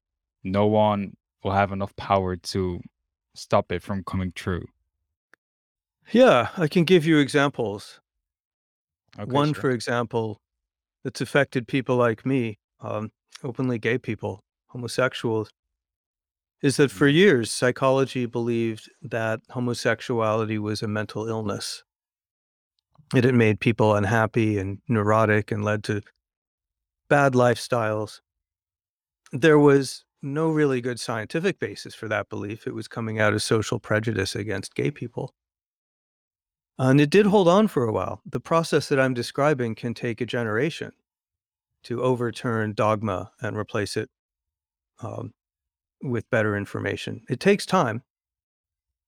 [0.45, 1.13] no one
[1.43, 2.81] will have enough power to
[3.35, 4.65] stop it from coming true
[6.11, 8.01] Yeah, I can give you examples.
[9.19, 9.63] Okay, One, sure.
[9.63, 10.39] for example,
[11.05, 13.11] that's affected people like me, um,
[13.43, 15.51] openly gay people, homosexuals,
[16.63, 21.83] is that for Mm, years, psychology believed that homosexuality was a mental illness.
[23.15, 26.03] It had made people unhappy and neurotic and led to
[27.09, 28.21] bad lifestyles.
[29.33, 32.67] There was no really good scientific basis for that belief.
[32.67, 35.35] It was coming out of social prejudice against gay people.
[36.83, 38.21] And it did hold on for a while.
[38.27, 40.91] The process that I'm describing can take a generation
[41.85, 44.11] to overturn dogma and replace it
[45.01, 45.33] um,
[46.03, 47.23] with better information.
[47.31, 48.03] It takes time,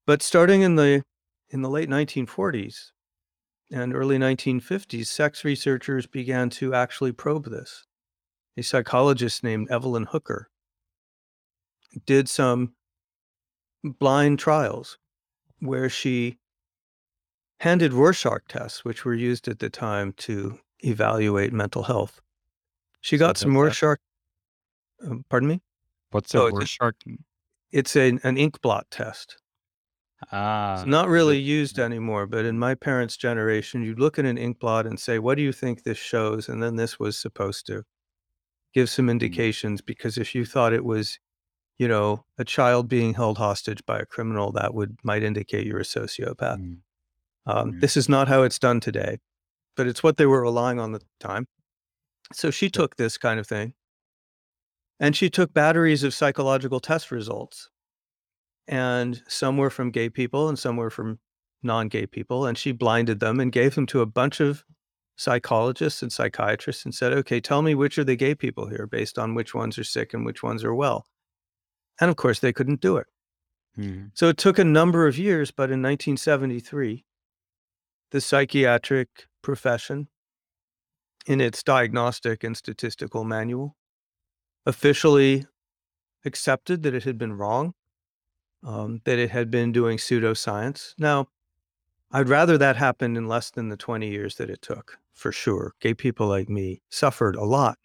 [0.06, 1.02] but starting in the
[1.50, 2.92] in the late 1940s
[3.72, 7.84] and early 1950s, sex researchers began to actually probe this.
[8.56, 10.48] A psychologist named Evelyn Hooker
[12.06, 12.74] did some
[13.82, 14.96] blind trials
[15.58, 16.38] where she
[17.60, 22.20] handed Rorschach tests, which were used at the time to evaluate mental health.
[23.02, 23.98] She So got some Rorschach.
[25.02, 25.60] Um, pardon me.
[26.10, 26.96] what's a Oh, a, Rorschach?
[27.72, 29.36] it's a, an ink blot test.
[30.74, 34.36] It's Ah, not really used anymore, but in my parents' generation, you'd look at an
[34.36, 37.64] ink blot and say, "What do you think this shows?" And then this was supposed
[37.68, 37.84] to
[38.74, 41.20] give some mm, indications because if you thought it was,
[41.78, 45.80] you know, a child being held hostage by a criminal, that would might indicate you're
[45.80, 46.58] a sociopath.
[46.58, 46.82] mm,
[47.46, 49.18] Um, mm, this is not how it's done today,
[49.76, 51.46] but it's what they were relying on at the time.
[52.32, 53.74] So she took this kind of thing
[54.98, 57.68] and she took batteries of psychological test results.
[58.66, 61.18] And some were from gay people and some were from
[61.62, 64.64] non-gay people and she blinded them and gave them to a bunch of
[65.16, 69.18] psychologists and psychiatrists and said okay tell me which are the gay people here based
[69.18, 71.06] on which ones are sick and which ones are well.
[72.00, 73.06] And of course they couldn't do it.
[73.78, 77.04] Mm, so it took a number of years but in 1973
[78.14, 80.06] the psychiatric profession
[81.26, 83.74] in its diagnostic and statistical manual
[84.64, 85.44] officially
[86.24, 87.74] accepted that it had been wrong
[88.62, 91.26] um, that it had been doing pseudoscience now
[92.12, 95.72] I'd rather that happened in less than the 20 years that it took, for sure.
[95.80, 97.78] Gay people like me suffered a lot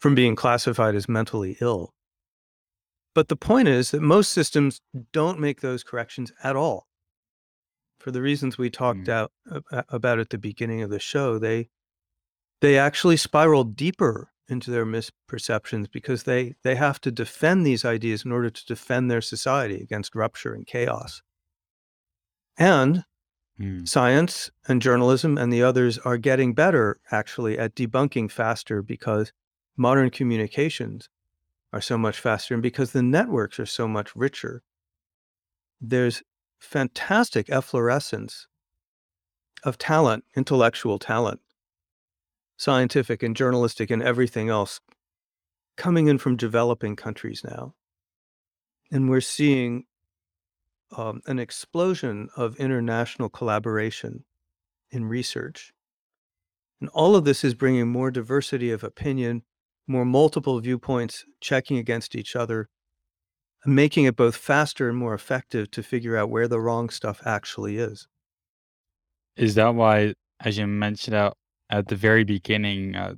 [0.00, 1.94] from being classified as mentally ill.
[3.14, 4.80] But the point is that most systems
[5.12, 6.87] don't make those corrections at all.
[7.98, 9.32] For the reasons we talked mm, out
[9.88, 11.68] about at the beginning of the show, they
[12.60, 18.24] they actually spiral deeper into their misperceptions because they they have to defend these ideas
[18.24, 21.22] in order to defend their society against rupture and chaos.
[22.56, 23.04] And
[23.60, 29.32] mm, science and journalism and the others are getting better actually at debunking faster because
[29.76, 31.08] modern communications
[31.72, 34.62] are so much faster and because the networks are so much richer.
[35.80, 36.22] There's
[36.58, 38.46] fantastic efflorescence
[39.64, 41.40] of talent, intellectual talent,
[42.56, 44.80] scientific and journalistic and everything else
[45.76, 47.74] coming in from developing countries now.
[48.92, 49.84] And we're seeing
[50.96, 54.24] um, an explosion of international collaboration
[54.90, 55.72] in research
[56.80, 59.42] And all of this is bringing more diversity of opinion,
[59.86, 62.68] more multiple viewpoints checking against each other,
[63.66, 67.78] making it both faster and more effective to figure out where the wrong stuff actually
[67.78, 68.06] is.
[69.36, 71.36] Is that why, as you mentioned out
[71.70, 73.14] at the very beginning, uh,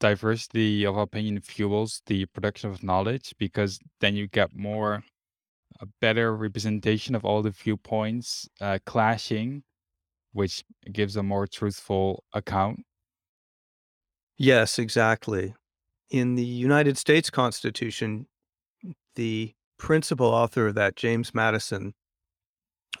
[0.00, 5.02] diversity of opinion fuels the production of knowledge because then you get more
[5.80, 9.62] a better representation of all the viewpoints uh, clashing,
[10.32, 12.80] which gives a more truthful account.
[14.36, 15.54] Yes, exactly.
[16.10, 18.26] In the United States Constitution,
[19.14, 21.94] the principal author of that, James Madison,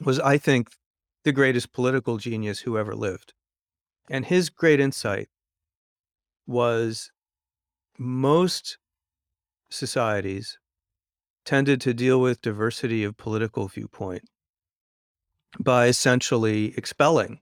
[0.00, 0.68] was, I think,
[1.24, 3.34] the greatest political genius who ever lived.
[4.10, 5.28] And his great insight
[6.46, 7.10] was
[7.98, 8.78] most
[9.70, 10.58] societies
[11.44, 14.22] tended to deal with diversity of political viewpoint
[15.60, 17.40] by essentially expelling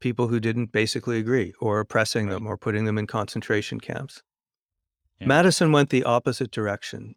[0.00, 2.34] people who didn't basically agree or oppressing Right.
[2.34, 4.22] them or putting them in concentration camps.
[5.20, 5.26] Yeah.
[5.28, 7.14] Madison went the opposite direction.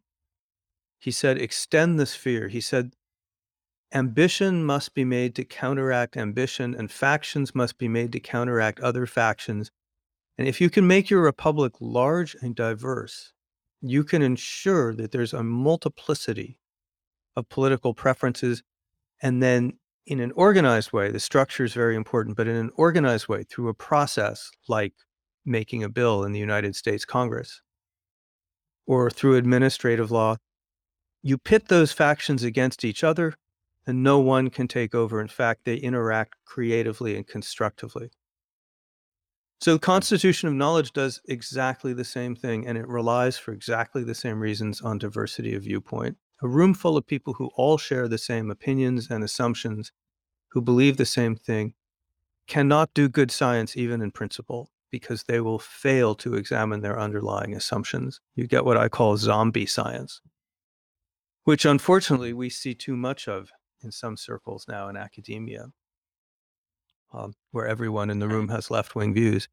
[1.00, 2.50] He said, extend the sphere.
[2.50, 2.94] He said,
[3.94, 9.06] ambition must be made to counteract ambition, and factions must be made to counteract other
[9.06, 9.72] factions.
[10.38, 13.34] And if you can make your republic large and diverse,
[13.82, 16.60] you can ensure that there's a multiplicity
[17.36, 18.62] of political preferences.
[19.22, 23.28] And then in an organized way, the structure is very important, but in an organized
[23.28, 24.94] way through a process like
[25.46, 27.62] making a bill in the United States Congress
[28.86, 30.36] or through administrative law,
[31.22, 33.36] you pit those factions against each other
[33.86, 35.20] and no one can take over.
[35.20, 38.12] In fact, they interact creatively and constructively.
[39.62, 44.06] So the constitution of knowledge does exactly the same thing, and it relies for exactly
[44.06, 46.16] the same reasons on diversity of viewpoint.
[46.42, 49.92] A room full of people who all share the same opinions and assumptions,
[50.50, 51.74] who believe the same thing,
[52.48, 57.54] cannot do good science even in principle because they will fail to examine their underlying
[57.54, 58.22] assumptions.
[58.36, 60.22] You get what I call zombie science,
[61.50, 63.50] which unfortunately we see too much of
[63.82, 65.66] in some circles now in academia
[67.12, 69.50] um, where everyone in the room has left wing views.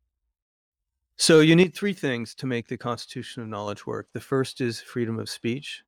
[1.17, 4.09] So you need three things to make the Constitution of Knowledge work.
[4.13, 5.85] The first is freedom of speech.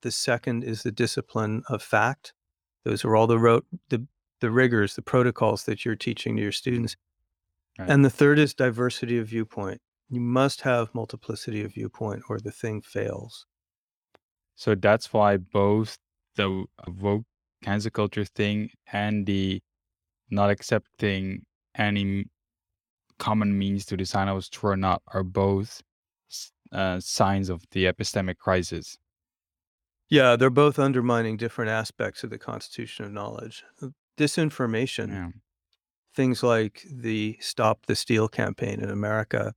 [0.00, 2.32] The second is the discipline of fact.
[2.82, 4.04] Those are all the ro- the,
[4.40, 6.96] the rigors, the protocols that you're teaching to your students.
[7.78, 7.88] Right.
[7.88, 9.80] And the third is diversity of viewpoint.
[10.10, 13.46] You must have multiplicity of viewpoint or the thing fails.
[14.62, 15.98] So that's why both
[16.36, 17.24] the woke
[17.64, 19.60] cancel culture thing and the
[20.30, 21.44] not accepting
[21.74, 22.26] any
[23.18, 25.82] common means to decide I was true or not are both
[26.70, 28.96] uh, signs of the epistemic crisis.
[30.08, 33.64] Yeah, they're both undermining different aspects of the constitution of knowledge.
[33.82, 35.30] Uh, disinformation, Yeah.
[36.14, 39.54] things like the Stop the Steal campaign in America,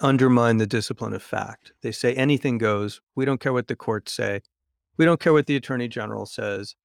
[0.00, 1.72] undermine the discipline of fact.
[1.82, 3.00] They say anything goes.
[3.14, 4.42] We don't care what the courts say.
[4.96, 6.76] We don't care what the attorney general says.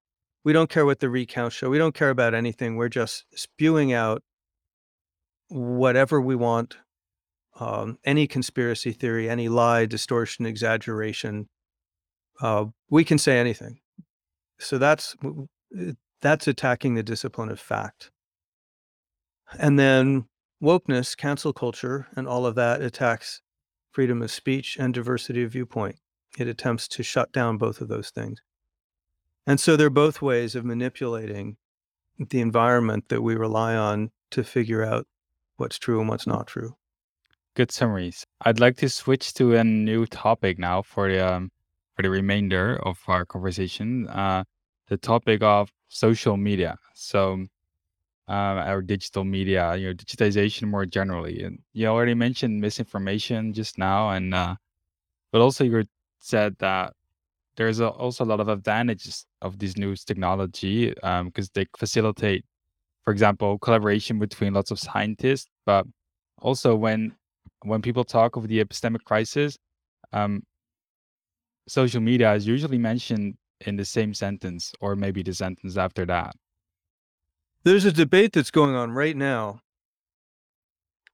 [0.44, 1.70] We don't care what the recounts show.
[1.70, 2.76] We don't care about anything.
[2.76, 4.24] We're just spewing out
[5.50, 6.78] whatever we want,
[7.60, 11.50] um, any conspiracy theory, any lie, distortion, exaggeration.
[12.42, 13.80] Uh, we can say anything.
[14.60, 15.16] So that's
[16.22, 18.12] that's attacking the discipline of fact.
[19.60, 20.26] And then
[20.62, 23.42] wokeness, cancel culture, and all of that attacks
[23.92, 25.98] freedom of speech and diversity of viewpoint.
[26.38, 28.42] It attempts to shut down both of those things.
[29.48, 31.58] And so they're both ways of manipulating
[32.20, 35.08] the environment that we rely on to figure out
[35.58, 36.76] what's true and what's not true.
[37.56, 38.26] Good summaries.
[38.42, 41.50] I'd like to switch to a new topic now for the um,
[41.96, 44.08] for the remainder of our conversation.
[44.08, 44.44] Uh,
[44.90, 46.78] the topic of social media.
[46.94, 47.46] So,
[48.30, 48.32] uh,
[48.72, 51.44] our digital media, you know, digitization more generally.
[51.44, 54.56] And you already mentioned misinformation just now, and uh,
[55.32, 55.86] but also you
[56.20, 56.94] said that
[57.58, 60.94] there's a, also a lot of advantages of this new technology
[61.26, 62.46] because they facilitate,
[63.04, 65.50] for example, collaboration between lots of scientists.
[65.66, 65.86] But
[66.40, 67.16] also when
[67.64, 69.58] when people talk of the epistemic crisis,
[70.14, 70.44] um,
[71.68, 76.36] social media is usually mentioned in the same sentence or maybe the sentence after that.
[77.68, 79.60] There's a debate that's going on right now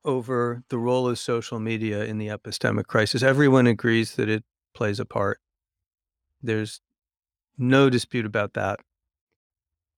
[0.05, 3.23] over the role of social media in the epistemic crisis.
[3.23, 4.43] Everyone agrees that it
[4.75, 5.39] plays a part.
[6.43, 6.79] There's
[7.57, 8.81] no dispute about that.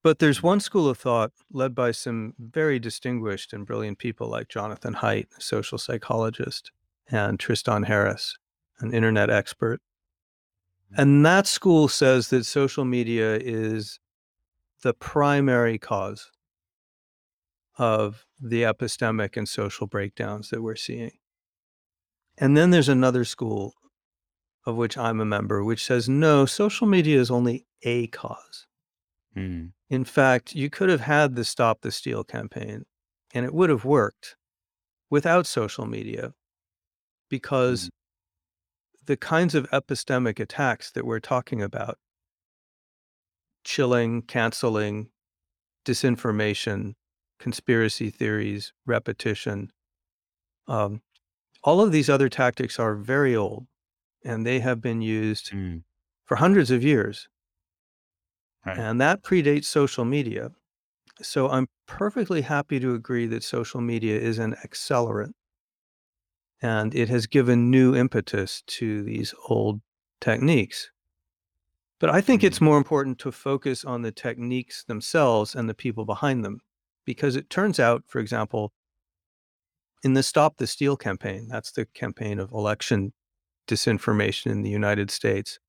[0.02, 4.48] But there's one school of thought led by some very distinguished and brilliant people like
[4.48, 6.72] Jonathan Haidt, a social psychologist,
[7.12, 8.38] and Tristan Harris,
[8.80, 9.82] an internet expert.
[10.94, 11.02] Mm-hmm.
[11.02, 14.00] And that school says that social media is
[14.84, 16.32] the primary cause
[17.78, 21.18] of the epistemic and social breakdowns that we're seeing.
[22.38, 23.74] And then there's another school
[24.66, 28.66] of which I'm a member, which says no, social media is only a cause.
[29.36, 29.72] Mm.
[29.90, 32.86] In fact, you could have had the Stop the Steal campaign
[33.34, 34.36] and it would have worked
[35.10, 36.34] without social media
[37.30, 37.90] because
[39.06, 41.98] the kinds of epistemic attacks that we're talking about
[43.64, 45.10] chilling, canceling,
[45.86, 46.94] disinformation,
[47.40, 49.72] conspiracy theories, repetition
[50.68, 51.02] um,
[51.64, 53.68] all of these other tactics are very old
[54.24, 55.84] and they have been used Mm.
[56.26, 57.28] for hundreds of years.
[58.66, 58.78] Right.
[58.78, 60.52] And that predates social media.
[61.22, 65.34] So I'm perfectly happy to agree that social media is an accelerant
[66.62, 69.82] and it has given new impetus to these old
[70.20, 70.92] techniques.
[72.00, 76.06] But I think it's more important to focus on the techniques themselves and the people
[76.06, 76.62] behind them
[77.06, 78.74] because it turns out, for example,
[80.04, 83.14] in the Stop the Steal campaign, that's the campaign of election
[83.68, 85.60] disinformation in the United States.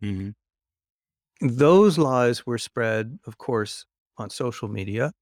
[0.00, 0.30] hmm
[1.42, 3.84] Those lies were spread, of course,
[4.16, 5.12] on social media,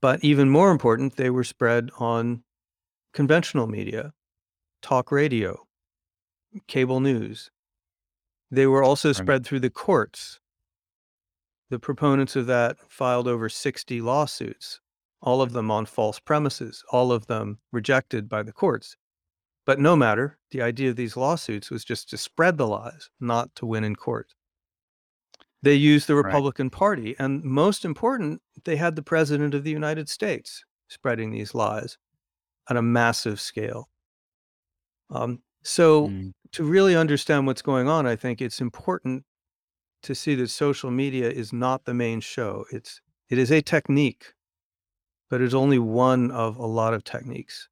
[0.00, 2.44] but even more important, they were spread on
[3.14, 4.12] conventional media,
[4.82, 5.66] talk radio,
[6.68, 7.50] cable news.
[8.50, 10.38] They were also spread through the courts.
[11.70, 14.80] The proponents of that filed over 60 lawsuits,
[15.22, 18.96] all of them on false premises, all of them rejected by the courts.
[19.66, 23.54] But no matter, the idea of these lawsuits was just to spread the lies, not
[23.56, 24.34] to win in court.
[25.62, 26.24] They used the Right.
[26.24, 31.54] Republican Party, and most important, they had the President of the United States spreading these
[31.54, 31.96] lies.
[32.68, 33.90] on a massive scale.
[35.10, 36.32] Um, so, Mm.
[36.52, 39.24] to really understand what's going on, I think it's important
[40.02, 42.64] to see that social media is not the main show.
[42.72, 44.34] It's it is a technique,
[45.30, 47.68] but it's only one of a lot of techniques.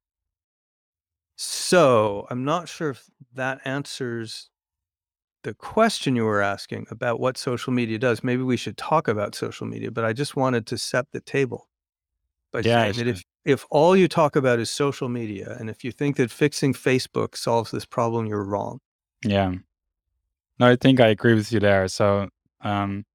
[1.37, 4.49] So, I'm not sure if that answers
[5.43, 8.23] the question you were asking about what social media does.
[8.23, 11.69] Maybe we should talk about social media, but I just wanted to set the table
[12.53, 15.83] by Yeah, saying that if if all you talk about is social media, and if
[15.83, 18.79] you think that fixing Facebook solves this problem, you're wrong.
[19.25, 19.53] Yeah.
[20.59, 21.87] No, I think I agree with you there.
[21.87, 22.29] So,
[22.61, 23.05] um,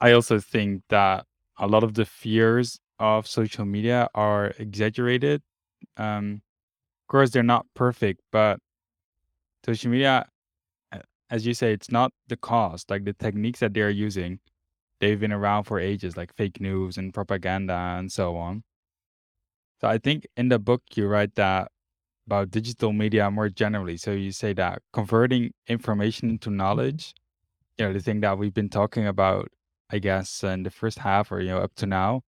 [0.00, 1.26] I also think that
[1.58, 5.42] a lot of the fears of social media are exaggerated.
[5.96, 6.42] Um,
[7.04, 8.60] of course, they're not perfect, but
[9.64, 10.26] social media,
[11.30, 12.90] as you say, it's not the cost.
[12.90, 14.40] Like the techniques that they're using,
[15.00, 18.64] they've been around for ages, like fake news and propaganda and so on.
[19.80, 21.70] So I think in the book you write that
[22.26, 23.96] about digital media more generally.
[23.96, 27.14] So you say that converting information into knowledge,
[27.78, 29.48] you know, the thing that we've been talking about,
[29.90, 32.22] I guess, in the first half or you know up to now,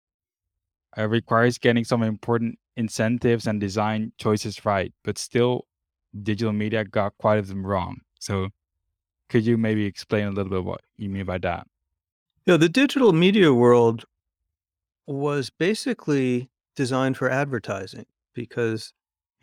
[0.98, 4.92] uh, requires getting some important incentives and design choices right.
[5.04, 5.66] But still,
[6.22, 7.98] digital media got quite of them wrong.
[8.18, 8.48] So
[9.28, 11.66] could you maybe explain a little bit what you mean by that?
[12.46, 14.04] Yeah, the digital media world
[15.06, 18.92] was basically designed for advertising because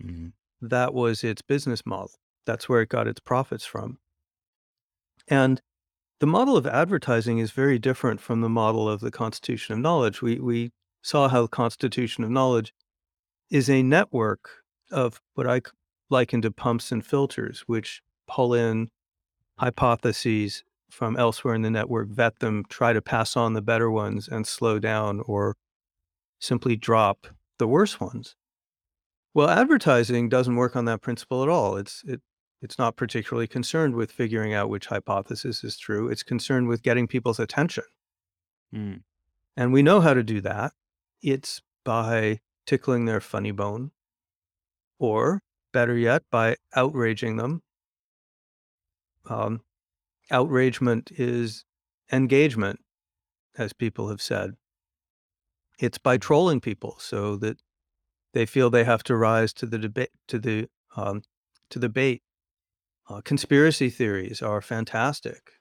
[0.03, 0.33] Mhm.
[0.61, 2.11] That was its business model.
[2.45, 3.97] That's where it got its profits from.
[5.27, 5.61] And
[6.19, 10.21] the model of advertising is very different from the model of the constitution of knowledge.
[10.21, 12.73] We we saw how the constitution of knowledge
[13.49, 14.49] is a network
[14.91, 15.61] of what I
[16.09, 18.89] liken to pumps and filters, which pull in
[19.57, 24.27] hypotheses from elsewhere in the network, vet them, try to pass on the better ones,
[24.27, 25.55] and slow down or
[26.39, 28.35] simply drop the worse ones.
[29.33, 31.77] Well, advertising doesn't work on that principle at all.
[31.77, 32.21] It's it
[32.61, 36.09] it's not particularly concerned with figuring out which hypothesis is true.
[36.09, 37.85] It's concerned with getting people's attention.
[38.73, 39.01] Mm.
[39.57, 40.73] And we know how to do that.
[41.21, 43.91] It's by tickling their funny bone,
[44.99, 45.41] or
[45.73, 47.63] better yet, by outraging them.
[49.27, 49.61] Um,
[50.29, 51.65] outragement is
[52.11, 52.79] engagement,
[53.57, 54.51] as people have said.
[55.79, 57.57] It's by trolling people so that
[58.33, 61.21] they feel they have to rise to the debate to the um,
[61.69, 62.21] to the bait.
[63.09, 65.53] Uh, conspiracy theories are fantastic.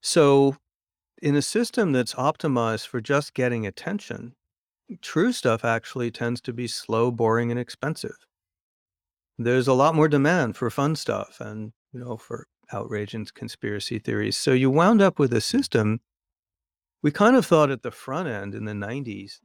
[0.00, 0.56] So,
[1.22, 4.34] in a system that's optimized for just getting attention,
[5.00, 8.16] true stuff actually tends to be slow, boring, and expensive.
[9.38, 13.98] There's a lot more demand for fun stuff and, you know, for outrage and conspiracy
[13.98, 14.36] theories.
[14.36, 16.00] So you wound up with a system
[17.02, 19.40] we kind of thought at the front end in the 90s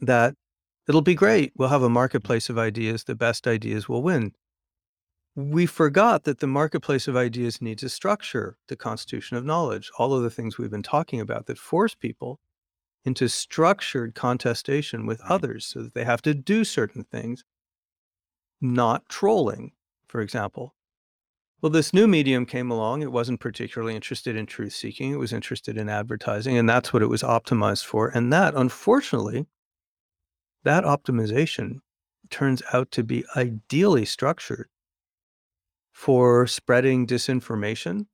[0.00, 0.34] that
[0.88, 1.52] it'll be great.
[1.56, 3.04] We'll have a marketplace of ideas.
[3.04, 4.32] The best ideas will win.
[5.36, 10.12] We forgot that the marketplace of ideas needs a structure, the constitution of knowledge, all
[10.12, 12.40] of the things we've been talking about that force people
[13.04, 17.44] into structured contestation with others so that they have to do certain things,
[18.60, 19.72] not trolling,
[20.08, 20.74] for example.
[21.60, 23.02] Well, this new medium came along.
[23.02, 25.12] It wasn't particularly interested in truth seeking.
[25.12, 28.08] It was interested in advertising, and that's what it was optimized for.
[28.08, 29.46] And that, unfortunately,
[30.64, 31.78] that optimization
[32.30, 34.68] turns out to be ideally structured
[35.92, 38.06] for spreading disinformation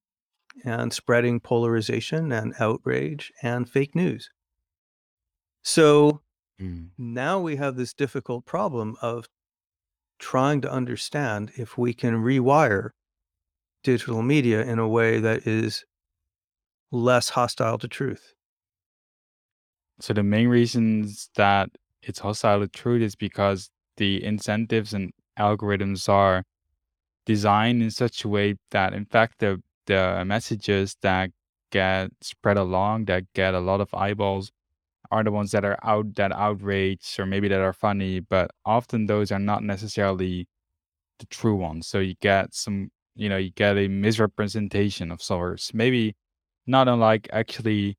[0.64, 4.30] and spreading polarization and outrage and fake news.
[5.62, 6.20] So
[6.60, 6.90] Mm.
[6.96, 9.26] now we have this difficult problem of
[10.20, 12.90] trying to understand if we can rewire
[13.82, 15.84] digital media in a way that is
[16.92, 18.34] less hostile to truth.
[20.00, 21.70] So the main reasons that
[22.08, 26.44] it's hostile to truth is because the incentives and algorithms are
[27.26, 31.30] designed in such a way that in fact the the messages that
[31.70, 34.50] get spread along that get a lot of eyeballs
[35.10, 39.06] are the ones that are out that outrage or maybe that are funny, but often
[39.06, 40.48] those are not necessarily
[41.18, 41.86] the true ones.
[41.88, 45.74] So you get some you know, you get a misrepresentation of sorts.
[45.74, 46.16] Maybe
[46.66, 47.96] not unlike actually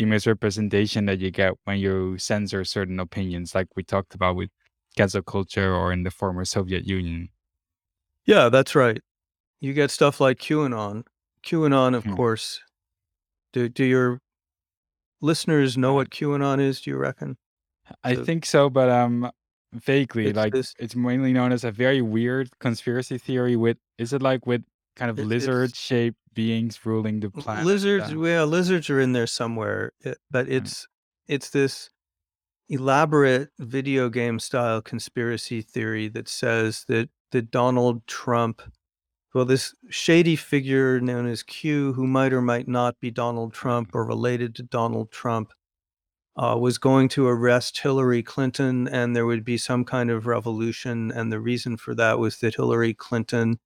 [0.00, 4.50] the misrepresentation that you get when you censor certain opinions, like we talked about with
[4.96, 7.28] cancel culture or in the former Soviet Union.
[8.26, 9.00] Yeah, that's right.
[9.60, 11.04] You get stuff like QAnon.
[11.44, 12.14] QAnon, of Hmm.
[12.14, 12.60] course.
[13.52, 14.20] Do do your
[15.20, 17.36] listeners know what QAnon is, do you reckon?
[18.04, 19.30] I So think so, but um,
[19.72, 20.28] vaguely.
[20.28, 23.56] it's Like this it's mainly known as a very weird conspiracy theory.
[23.56, 24.64] With is it like with
[24.96, 27.66] kind of it's lizard-shaped beings ruling the planet?
[27.66, 29.92] lizards, Uh, well, lizards are in there somewhere,
[30.30, 30.86] but mm, it's
[31.28, 31.90] it's this
[32.68, 38.62] elaborate video game style conspiracy theory that says that that Donald Trump,
[39.34, 43.90] well, this shady figure known as Q, who might or might not be Donald Trump
[43.94, 45.52] or related to Donald Trump,
[46.36, 51.10] uh, was going to arrest Hillary Clinton and there would be some kind of revolution.
[51.12, 53.58] And the reason for that was that Hillary Clinton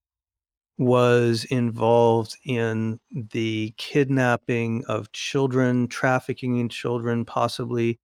[0.76, 8.00] was involved in the kidnapping of children, trafficking in children, possibly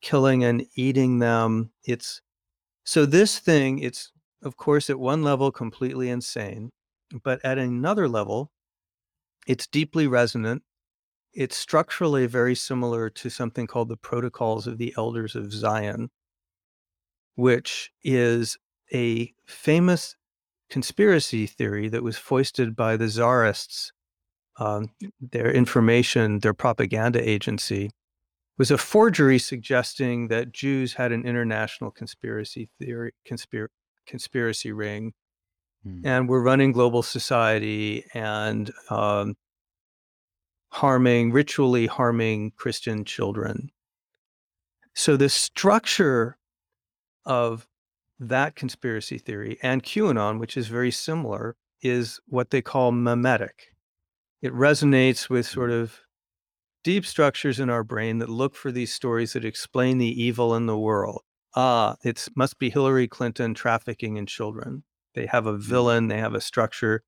[0.00, 1.70] killing and eating them.
[1.84, 2.22] It's
[2.84, 4.12] so this thing, it's
[4.42, 6.70] of course at one level completely insane,
[7.22, 8.50] but at another level,
[9.46, 10.62] it's deeply resonant.
[11.34, 16.10] It's structurally very similar to something called the Protocols of the Elders of Zion,
[17.34, 18.56] which is
[18.94, 20.16] a famous
[20.70, 23.92] conspiracy theory that was foisted by the czarists,
[24.58, 24.90] um,
[25.20, 27.90] their information, their propaganda agency,
[28.58, 33.68] was a forgery suggesting that Jews had an international conspiracy theory, conspir-
[34.06, 35.12] conspiracy ring,
[35.82, 36.00] Hmm.
[36.04, 39.34] and were running global society and um,
[40.70, 43.70] harming, ritually harming Christian children.
[44.94, 46.38] So the structure
[47.24, 47.68] of
[48.18, 53.74] that conspiracy theory and QAnon, which is very similar, is what they call memetic.
[54.42, 55.54] It resonates with hmm.
[55.54, 56.00] sort of
[56.84, 60.66] deep structures in our brain that look for these stories that explain the evil in
[60.66, 61.22] the world.
[61.54, 64.84] Ah, it must be Hillary Clinton trafficking in children.
[65.14, 65.60] They have a hmm.
[65.60, 67.02] villain, they have a structure.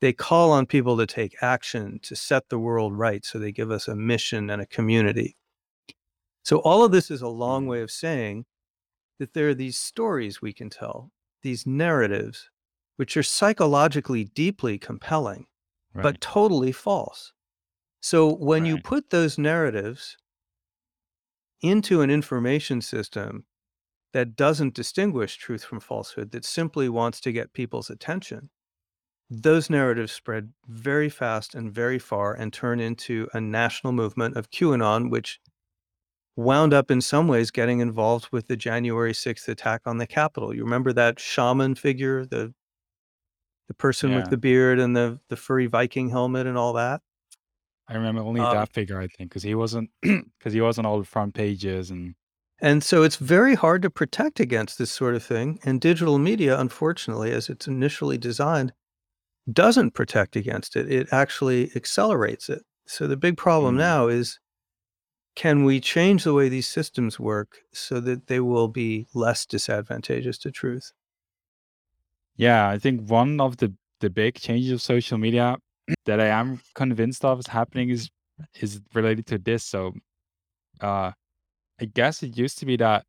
[0.00, 3.24] They call on people to take action to set the world right.
[3.24, 5.36] So they give us a mission and a community.
[6.42, 7.68] So all of this is a long hmm.
[7.68, 8.44] way of saying
[9.22, 11.12] that there are these stories we can tell,
[11.42, 12.50] these narratives,
[12.96, 15.46] which are psychologically deeply compelling,
[15.94, 16.02] Right.
[16.02, 17.32] but totally false.
[18.00, 20.16] So when you put those narratives
[21.60, 23.46] into an information system
[24.12, 28.50] that doesn't distinguish truth from falsehood, that simply wants to get people's attention,
[29.30, 34.50] those narratives spread very fast and very far and turn into a national movement of
[34.50, 35.38] QAnon, which
[36.36, 40.54] wound up in some ways getting involved with the January 6th attack on the Capitol.
[40.54, 42.54] You remember that shaman figure, the
[43.68, 44.14] the person Yeah.
[44.14, 47.02] with the beard and the the furry Viking helmet and all that?
[47.88, 50.86] I remember only Um, that figure, I think, because he wasn't because he was on
[50.86, 52.14] all the front pages and
[52.60, 55.58] And so it's very hard to protect against this sort of thing.
[55.64, 58.72] And digital media, unfortunately, as it's initially designed,
[59.52, 60.90] doesn't protect against it.
[60.92, 62.64] It actually accelerates it.
[62.86, 63.78] So the big problem Mm.
[63.78, 64.40] now is
[65.34, 70.38] can we change the way these systems work so that they will be less disadvantageous
[70.38, 70.92] to truth?
[72.36, 75.56] yeah, I think one of the the big changes of social media
[76.06, 78.10] that I am convinced of is happening is
[78.60, 79.64] is related to this.
[79.64, 79.92] So,
[80.80, 81.12] uh,
[81.80, 83.04] I guess it used to be that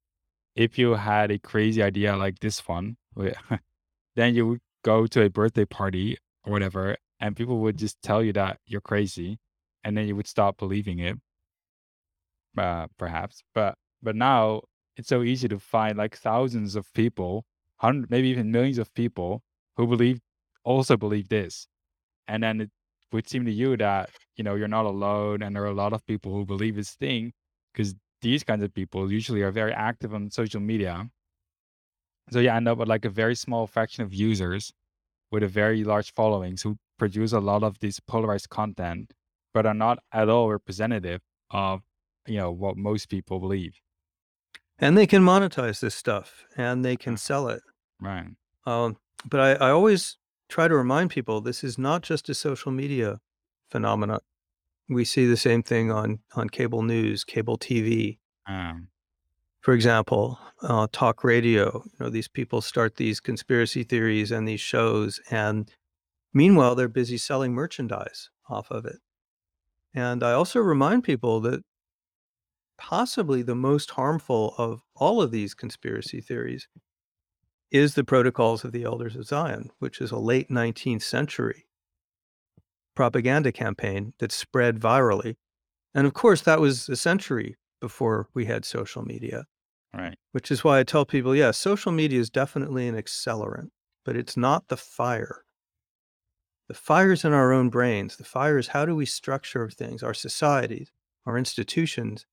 [0.56, 2.98] if you had a crazy idea like this one,
[4.16, 8.24] then you would go to a birthday party or whatever, and people would just tell
[8.24, 9.40] you that you're crazy,
[9.84, 11.18] and then you would stop believing it,
[12.58, 13.44] uh, perhaps.
[13.54, 14.62] But but now
[14.98, 17.46] it's so easy to find like thousands of people,
[17.78, 19.42] hundred, maybe even millions of people
[19.78, 20.20] who believe
[20.64, 21.68] also believe this,
[22.28, 22.70] and then it
[23.12, 25.94] would seem to you that you know you're not alone, and there are a lot
[25.94, 27.34] of people who believe this thing
[27.74, 31.10] because these kinds of people usually are very active on social media.
[32.32, 34.72] So you end up with like a very small fraction of users
[35.32, 39.12] with a very large followings who produce a lot of this polarized content,
[39.54, 41.82] but are not at all representative of
[42.28, 43.80] you know what most people believe.
[44.80, 47.62] And they can monetize this stuff and they can sell it.
[48.02, 48.28] Right.
[48.66, 50.18] Um, but I, I always
[50.50, 53.20] try to remind people this is not just a social media
[53.70, 54.20] phenomenon.
[54.90, 58.18] We see the same thing on, on cable news, cable TV,
[58.48, 58.90] Um,
[59.62, 61.84] for example, uh, talk radio.
[61.86, 65.72] You know, these people start these conspiracy theories and these shows, and
[66.34, 68.98] meanwhile, they're busy selling merchandise off of it.
[69.94, 71.64] And I also remind people that
[72.84, 76.68] possibly the most harmful of all of these conspiracy theories
[77.72, 81.66] is the Protocols of the Elders of Zion, which is a late 19th century
[82.94, 85.36] propaganda campaign that spread virally.
[85.96, 89.46] And of course, that was a century before we had social media
[89.94, 90.18] right.
[90.34, 93.70] which is why I tell people, yeah, social media is definitely an accelerant,
[94.04, 95.46] but it's not the fire.
[96.68, 98.18] The fire's in our own brains.
[98.18, 100.92] The fire is how do we structure things, our societies,
[101.26, 102.26] our institutions,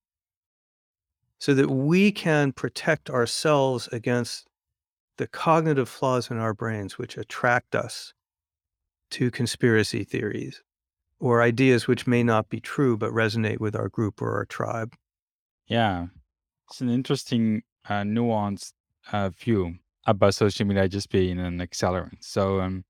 [1.41, 4.47] so that we can protect ourselves against
[5.16, 8.12] the cognitive flaws in our brains which attract us
[9.11, 10.62] to conspiracy theories
[11.18, 14.95] or ideas which may not be true but resonate with our group or our tribe.
[15.66, 16.07] Yeah.
[16.68, 18.72] It's an interesting, uh, nuanced
[19.11, 19.74] uh, view
[20.07, 22.18] about social media just being an accelerant.
[22.20, 22.84] So, um,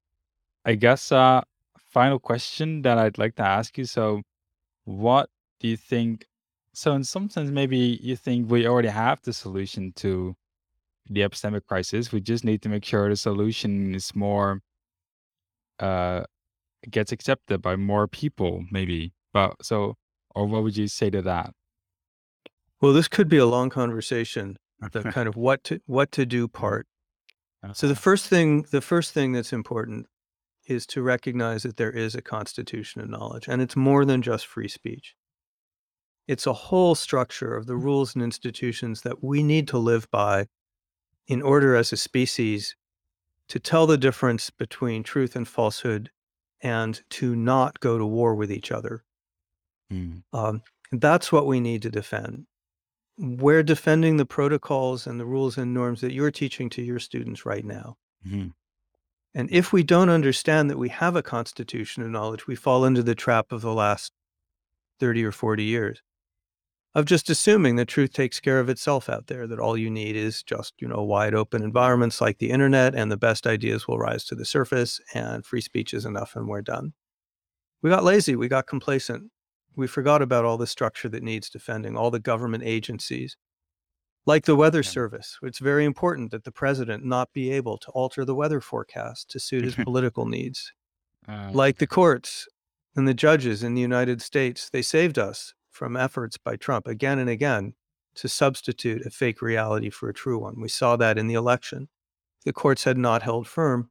[0.64, 1.42] I guess uh,
[1.78, 3.84] final question that I'd like to ask you.
[3.84, 4.22] So,
[4.84, 5.30] what
[5.60, 6.26] do you think?
[6.80, 10.34] So, in some sense, maybe you think we already have the solution to
[11.10, 12.10] the epistemic crisis.
[12.10, 14.60] We just need to make sure the solution is more
[15.78, 16.22] uh,
[16.90, 19.12] gets accepted by more people, maybe.
[19.34, 19.96] But so,
[20.34, 21.50] or what would you say to that?
[22.80, 24.56] Well, this could be a long conversation,
[24.92, 26.86] the kind of what to what to do part.
[27.74, 30.06] So the first thing the first thing that's important
[30.66, 34.46] is to recognize that there is a constitution of knowledge and it's more than just
[34.46, 35.14] free speech.
[36.30, 40.46] It's a whole structure of the rules and institutions that we need to live by
[41.26, 42.76] in order as a species
[43.48, 46.10] to tell the difference between truth and falsehood
[46.62, 49.04] and to not go to war with each other.
[49.90, 50.62] Mm, Um,
[50.92, 52.46] that's what we need to defend.
[53.18, 57.46] We're defending the protocols and the rules and norms that you're teaching to your students
[57.46, 57.98] right now.
[58.24, 58.50] mhm,
[59.34, 63.02] And if we don't understand that we have a constitution of knowledge, we fall into
[63.02, 64.12] the trap of the last
[65.00, 66.02] 30 or 40 years
[66.94, 70.16] of just assuming that truth takes care of itself out there, that all you need
[70.16, 73.98] is just, you know, wide open environments like the internet and the best ideas will
[73.98, 76.92] rise to the surface and free speech is enough and we're done.
[77.82, 79.30] We got lazy, we got complacent.
[79.76, 83.36] We forgot about all the structure that needs defending, all the government agencies.
[84.26, 84.82] Like the Weather.
[84.82, 89.30] Service, it's very important that the president not be able to alter the weather forecast
[89.30, 90.72] to suit his political needs.
[91.26, 92.46] uh, Like the courts
[92.96, 97.18] and the judges in the United States, they saved us from efforts by Trump again
[97.18, 97.74] and again
[98.16, 100.60] to substitute a fake reality for a true one.
[100.60, 101.88] We saw that in the election.
[102.44, 103.90] The courts had not held firm.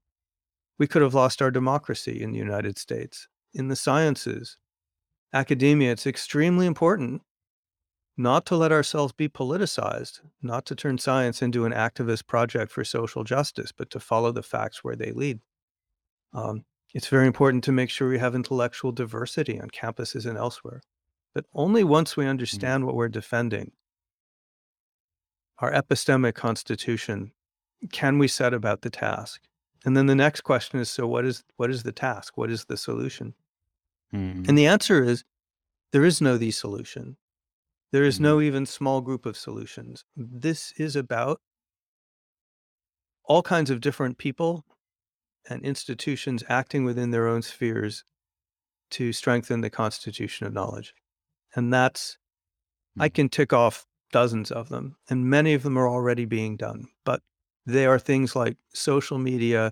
[0.77, 3.27] We could have lost our democracy in the United States.
[3.53, 4.57] In the sciences,
[5.33, 7.21] academia, it's extremely important
[8.19, 12.83] not to let ourselves be politicized, not to turn science into an activist project for
[12.83, 15.39] social justice, but to follow the facts where they lead.
[16.33, 20.81] Um, it's very important to make sure we have intellectual diversity on campuses and elsewhere.
[21.33, 23.71] But only once we understand what we're defending,
[25.59, 27.33] our epistemic constitution,
[27.91, 29.41] can we set about the task.
[29.85, 32.37] And then the next question is so what is what is the task?
[32.37, 33.35] What is the solution?
[34.13, 35.23] mm, And the answer is
[35.91, 37.17] there is no the solution.
[37.91, 38.23] There is Mhm.
[38.23, 40.05] no even small group of solutions.
[40.15, 41.41] This is about
[43.23, 44.65] all kinds of different people
[45.49, 48.05] and institutions acting within their own spheres
[48.91, 50.95] to strengthen the constitution of knowledge.
[51.55, 52.17] And that's,
[52.99, 53.13] I Mm.
[53.13, 56.87] can tick off dozens of them, and many of them are already being done.
[57.03, 57.21] But
[57.65, 59.71] they are things like social media,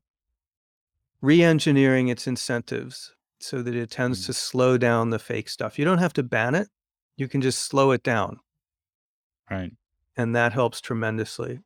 [1.21, 4.25] re engineering its incentives so that it tends Mm.
[4.27, 5.77] to slow down the fake stuff.
[5.79, 6.69] You don't have to ban it,
[7.15, 8.39] you can just slow it down.
[9.49, 9.71] right.
[10.17, 11.59] and that helps tremendously.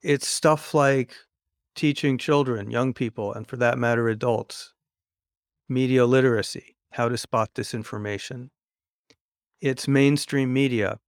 [0.00, 1.14] It's stuff like
[1.74, 4.74] teaching children, young people, and for that matter, adults,
[5.68, 8.50] media literacy, how to spot disinformation.
[9.64, 11.00] It's mainstream media,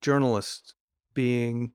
[0.00, 0.72] journalists
[1.12, 1.74] being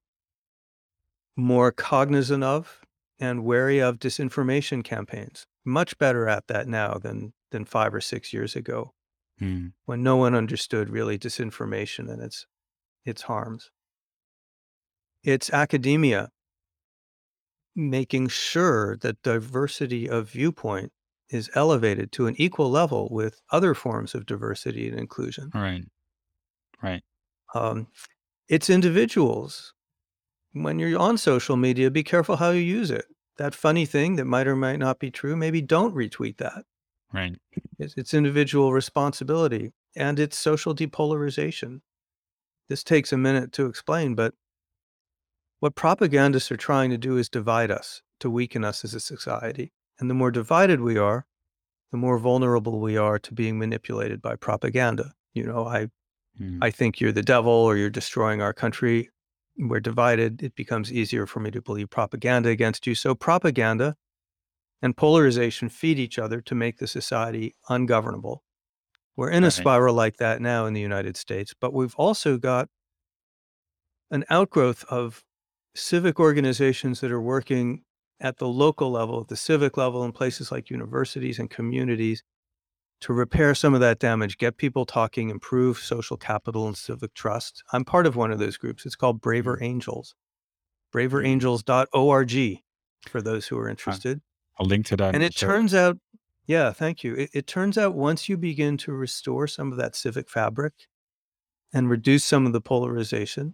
[1.36, 2.82] more cognizant of
[3.20, 5.46] and wary of disinformation campaigns.
[5.64, 8.96] Much better at that now than than five or six years ago
[9.40, 12.48] Mm, when no one understood really disinformation and its
[13.06, 13.70] its harms.
[15.22, 16.32] It's academia
[17.76, 20.92] making sure that diversity of viewpoint
[21.30, 25.52] is elevated to an equal level with other forms of diversity and inclusion.
[25.54, 25.84] right.
[26.82, 27.04] Right.
[27.54, 27.88] Um,
[28.48, 29.74] it's individuals.
[30.54, 33.06] When you're on social media, be careful how you use it.
[33.38, 36.66] That funny thing that might or might not be true, maybe don't retweet that.
[37.14, 37.36] Right.
[37.80, 41.82] It's, it's individual responsibility and it's social depolarization.
[42.70, 44.34] This takes a minute to explain, but
[45.60, 49.72] what propagandists are trying to do is divide us, to weaken us as a society.
[50.00, 51.26] And the more divided we are,
[51.92, 55.14] the more vulnerable we are to being manipulated by propaganda.
[55.34, 55.90] You know, I,
[56.40, 59.10] Mm, I think you're the devil or you're destroying our country.
[59.58, 60.44] We're divided.
[60.44, 62.96] It becomes easier for me to believe propaganda against you.
[62.96, 63.96] So, propaganda
[64.82, 68.44] and polarization feed each other to make the society ungovernable.
[69.18, 69.52] We're in a Right.
[69.52, 72.70] spiral like that now in the United States, but we've also got
[74.12, 75.26] an outgrowth of
[75.76, 77.84] civic organizations that are working
[78.20, 82.24] at the local level, at the civic level, in places like universities and communities
[83.02, 87.64] to repair some of that damage, get people talking, improve social capital and civic trust.
[87.72, 88.86] I'm part of one of those groups.
[88.86, 89.66] It's called Braver mm-hmm.
[89.66, 90.16] Angels.
[90.94, 93.10] braverangels.org mm-hmm.
[93.10, 94.22] for those who are interested.
[94.60, 95.14] I'll link to that.
[95.14, 95.48] And it show.
[95.48, 95.98] turns out,
[96.48, 97.14] yeah, thank you.
[97.14, 100.74] It, it turns out once you begin to restore some of that civic fabric
[101.74, 103.54] and reduce some of the polarization,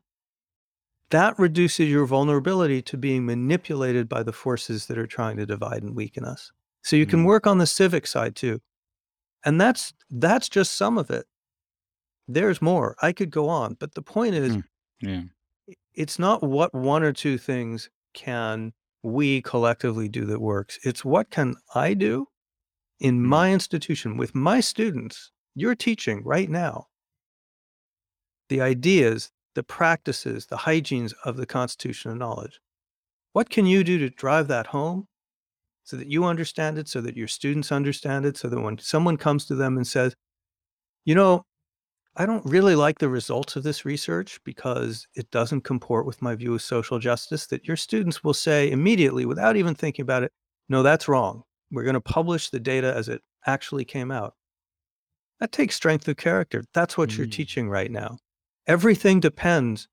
[1.13, 5.83] that reduces your vulnerability to being manipulated by the forces that are trying to divide
[5.83, 6.51] and weaken us.
[6.83, 7.25] So you can Mm.
[7.27, 8.61] work on the civic side too.
[9.45, 11.25] And that's that's just some of it.
[12.27, 12.95] There's more.
[13.01, 14.63] I could go on, but the point is Mm.
[15.01, 15.23] Yeah.
[15.93, 20.79] it's not what one or two things can we collectively do that works.
[20.83, 22.27] It's what can I do
[22.99, 23.25] in Mhm.
[23.27, 25.31] my institution with my students.
[25.55, 26.87] You're teaching right now.
[28.49, 32.59] The ideas, the practices, the hygienes of the Constitution of Knowledge.
[33.33, 35.07] What can you do to drive that home
[35.83, 39.17] so that you understand it, so that your students understand it, so that when someone
[39.17, 40.15] comes to them and says,
[41.05, 41.43] you know,
[42.15, 46.35] I don't really like the results of this research because it doesn't comport with my
[46.35, 50.31] view of social justice, that your students will say immediately, without even thinking about it,
[50.69, 51.43] no, that's wrong.
[51.71, 54.35] We're going to publish the data as it actually came out.
[55.39, 56.63] That takes strength of character.
[56.73, 57.31] That's what you're Mm.
[57.31, 58.19] teaching right now.
[58.67, 59.87] Everything depends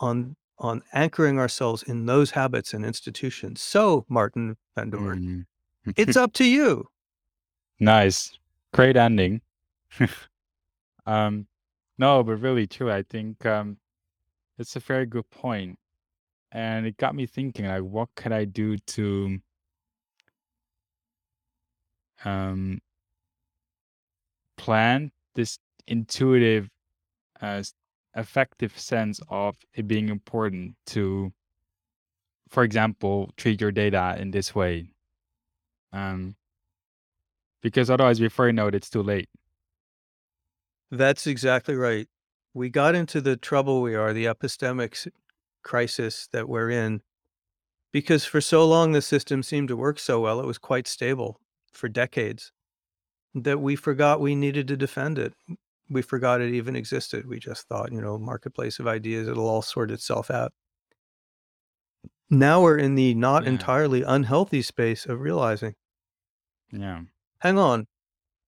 [0.00, 3.62] on on anchoring ourselves in those habits and institutions.
[3.62, 5.46] So, Martin Van Doorn,
[5.86, 5.94] Mm.
[5.96, 6.86] it's up to you.
[7.78, 8.38] Nice.
[8.74, 9.40] Great ending.
[11.06, 11.46] um
[11.98, 12.90] no, but really true.
[12.90, 13.78] I think um
[14.58, 15.78] it's a very good point.
[16.52, 19.38] And it got me thinking like what could I do to
[22.24, 22.80] um
[24.58, 26.68] plan this intuitive
[27.42, 27.62] uh
[28.16, 31.32] effective sense of it being important to
[32.48, 34.92] for example treat your data in this way.
[35.92, 36.36] Um
[37.62, 39.28] because otherwise before you know it it's too late.
[40.90, 42.08] That's exactly right.
[42.52, 45.08] We got into the trouble we are, the epistemic
[45.62, 47.02] crisis that we're in,
[47.92, 51.40] because for so long the system seemed to work so well, it was quite stable
[51.72, 52.52] for decades,
[53.34, 55.34] that we forgot we needed to defend it.
[55.90, 57.26] We forgot it even existed.
[57.26, 60.52] We just thought, you know, marketplace of ideas, it'll all sort itself out.
[62.30, 63.50] Now we're in the not Yeah.
[63.50, 65.74] entirely unhealthy space of realizing,
[66.70, 67.02] Yeah.
[67.40, 67.88] hang on,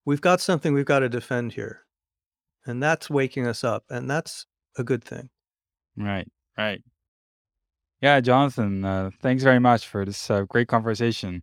[0.05, 1.84] we've got something we've got to defend here.
[2.64, 3.84] And that's waking us up.
[3.90, 5.30] And that's a good thing.
[5.97, 6.82] Right, right.
[8.01, 11.43] Yeah, Jonathan, uh, thanks very much for this uh, great conversation.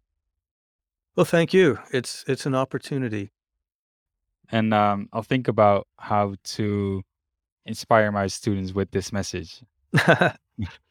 [1.16, 1.80] Well, thank you.
[1.92, 3.32] It's it's an opportunity.
[4.52, 7.04] And um, I'll think about how to
[7.66, 9.62] inspire my students with this message.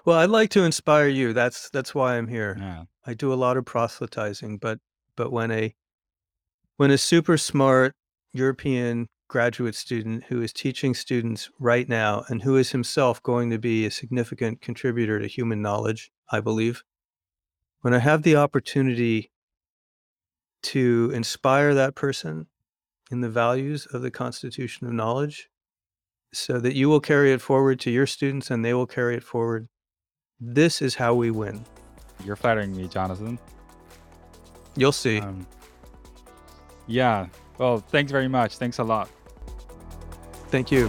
[0.04, 1.32] well, I'd like to inspire you.
[1.32, 2.56] That's that's why I'm here.
[2.58, 2.84] Yeah.
[3.06, 4.78] I do a lot of proselytizing, but
[5.16, 5.74] but when a
[6.76, 7.94] when a super smart
[8.32, 13.58] European graduate student who is teaching students right now and who is himself going to
[13.58, 16.82] be a significant contributor to human knowledge, I believe,
[17.80, 19.30] when I have the opportunity
[20.62, 22.46] to inspire that person
[23.10, 25.48] in the values of the Constitution of Knowledge
[26.32, 29.22] so that you will carry it forward to your students and they will carry it
[29.22, 29.68] forward.
[30.40, 31.64] This is how we win.
[32.24, 33.38] You're flattering me, Jonathan.
[34.76, 35.20] You'll see.
[35.20, 35.46] Um,
[36.86, 37.26] yeah.
[37.58, 38.56] Well, thanks very much.
[38.56, 39.08] Thanks a lot.
[40.50, 40.88] Thank you.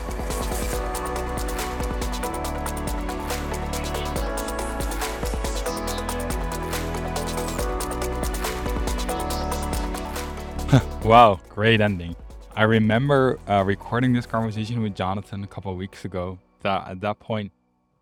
[11.09, 12.15] Wow, great ending.
[12.55, 16.37] I remember uh, recording this conversation with Jonathan a couple weeks ago.
[16.61, 17.51] That at that point,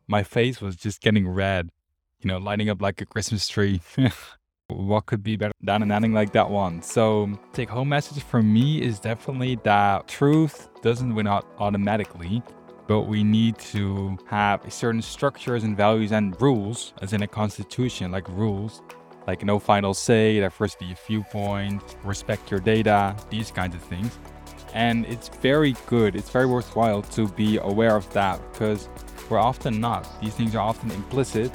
[0.09, 1.69] my face was just getting red,
[2.19, 3.79] you know, lighting up like a Christmas tree.
[4.67, 6.81] what could be better than an ending like that one?
[6.81, 12.43] So, take home message for me is definitely that truth doesn't win out automatically,
[12.87, 18.11] but we need to have certain structures and values and rules, as in a constitution,
[18.11, 18.81] like rules
[19.27, 24.17] like no final say, diversity of viewpoint, respect your data, these kinds of things.
[24.73, 28.89] And it's very good, it's very worthwhile to be aware of that because
[29.29, 30.21] we're often not.
[30.21, 31.51] These things are often implicit,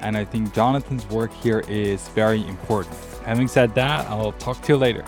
[0.00, 2.96] and I think Jonathan's work here is very important.
[3.24, 5.04] Having said that, I'll talk to you later.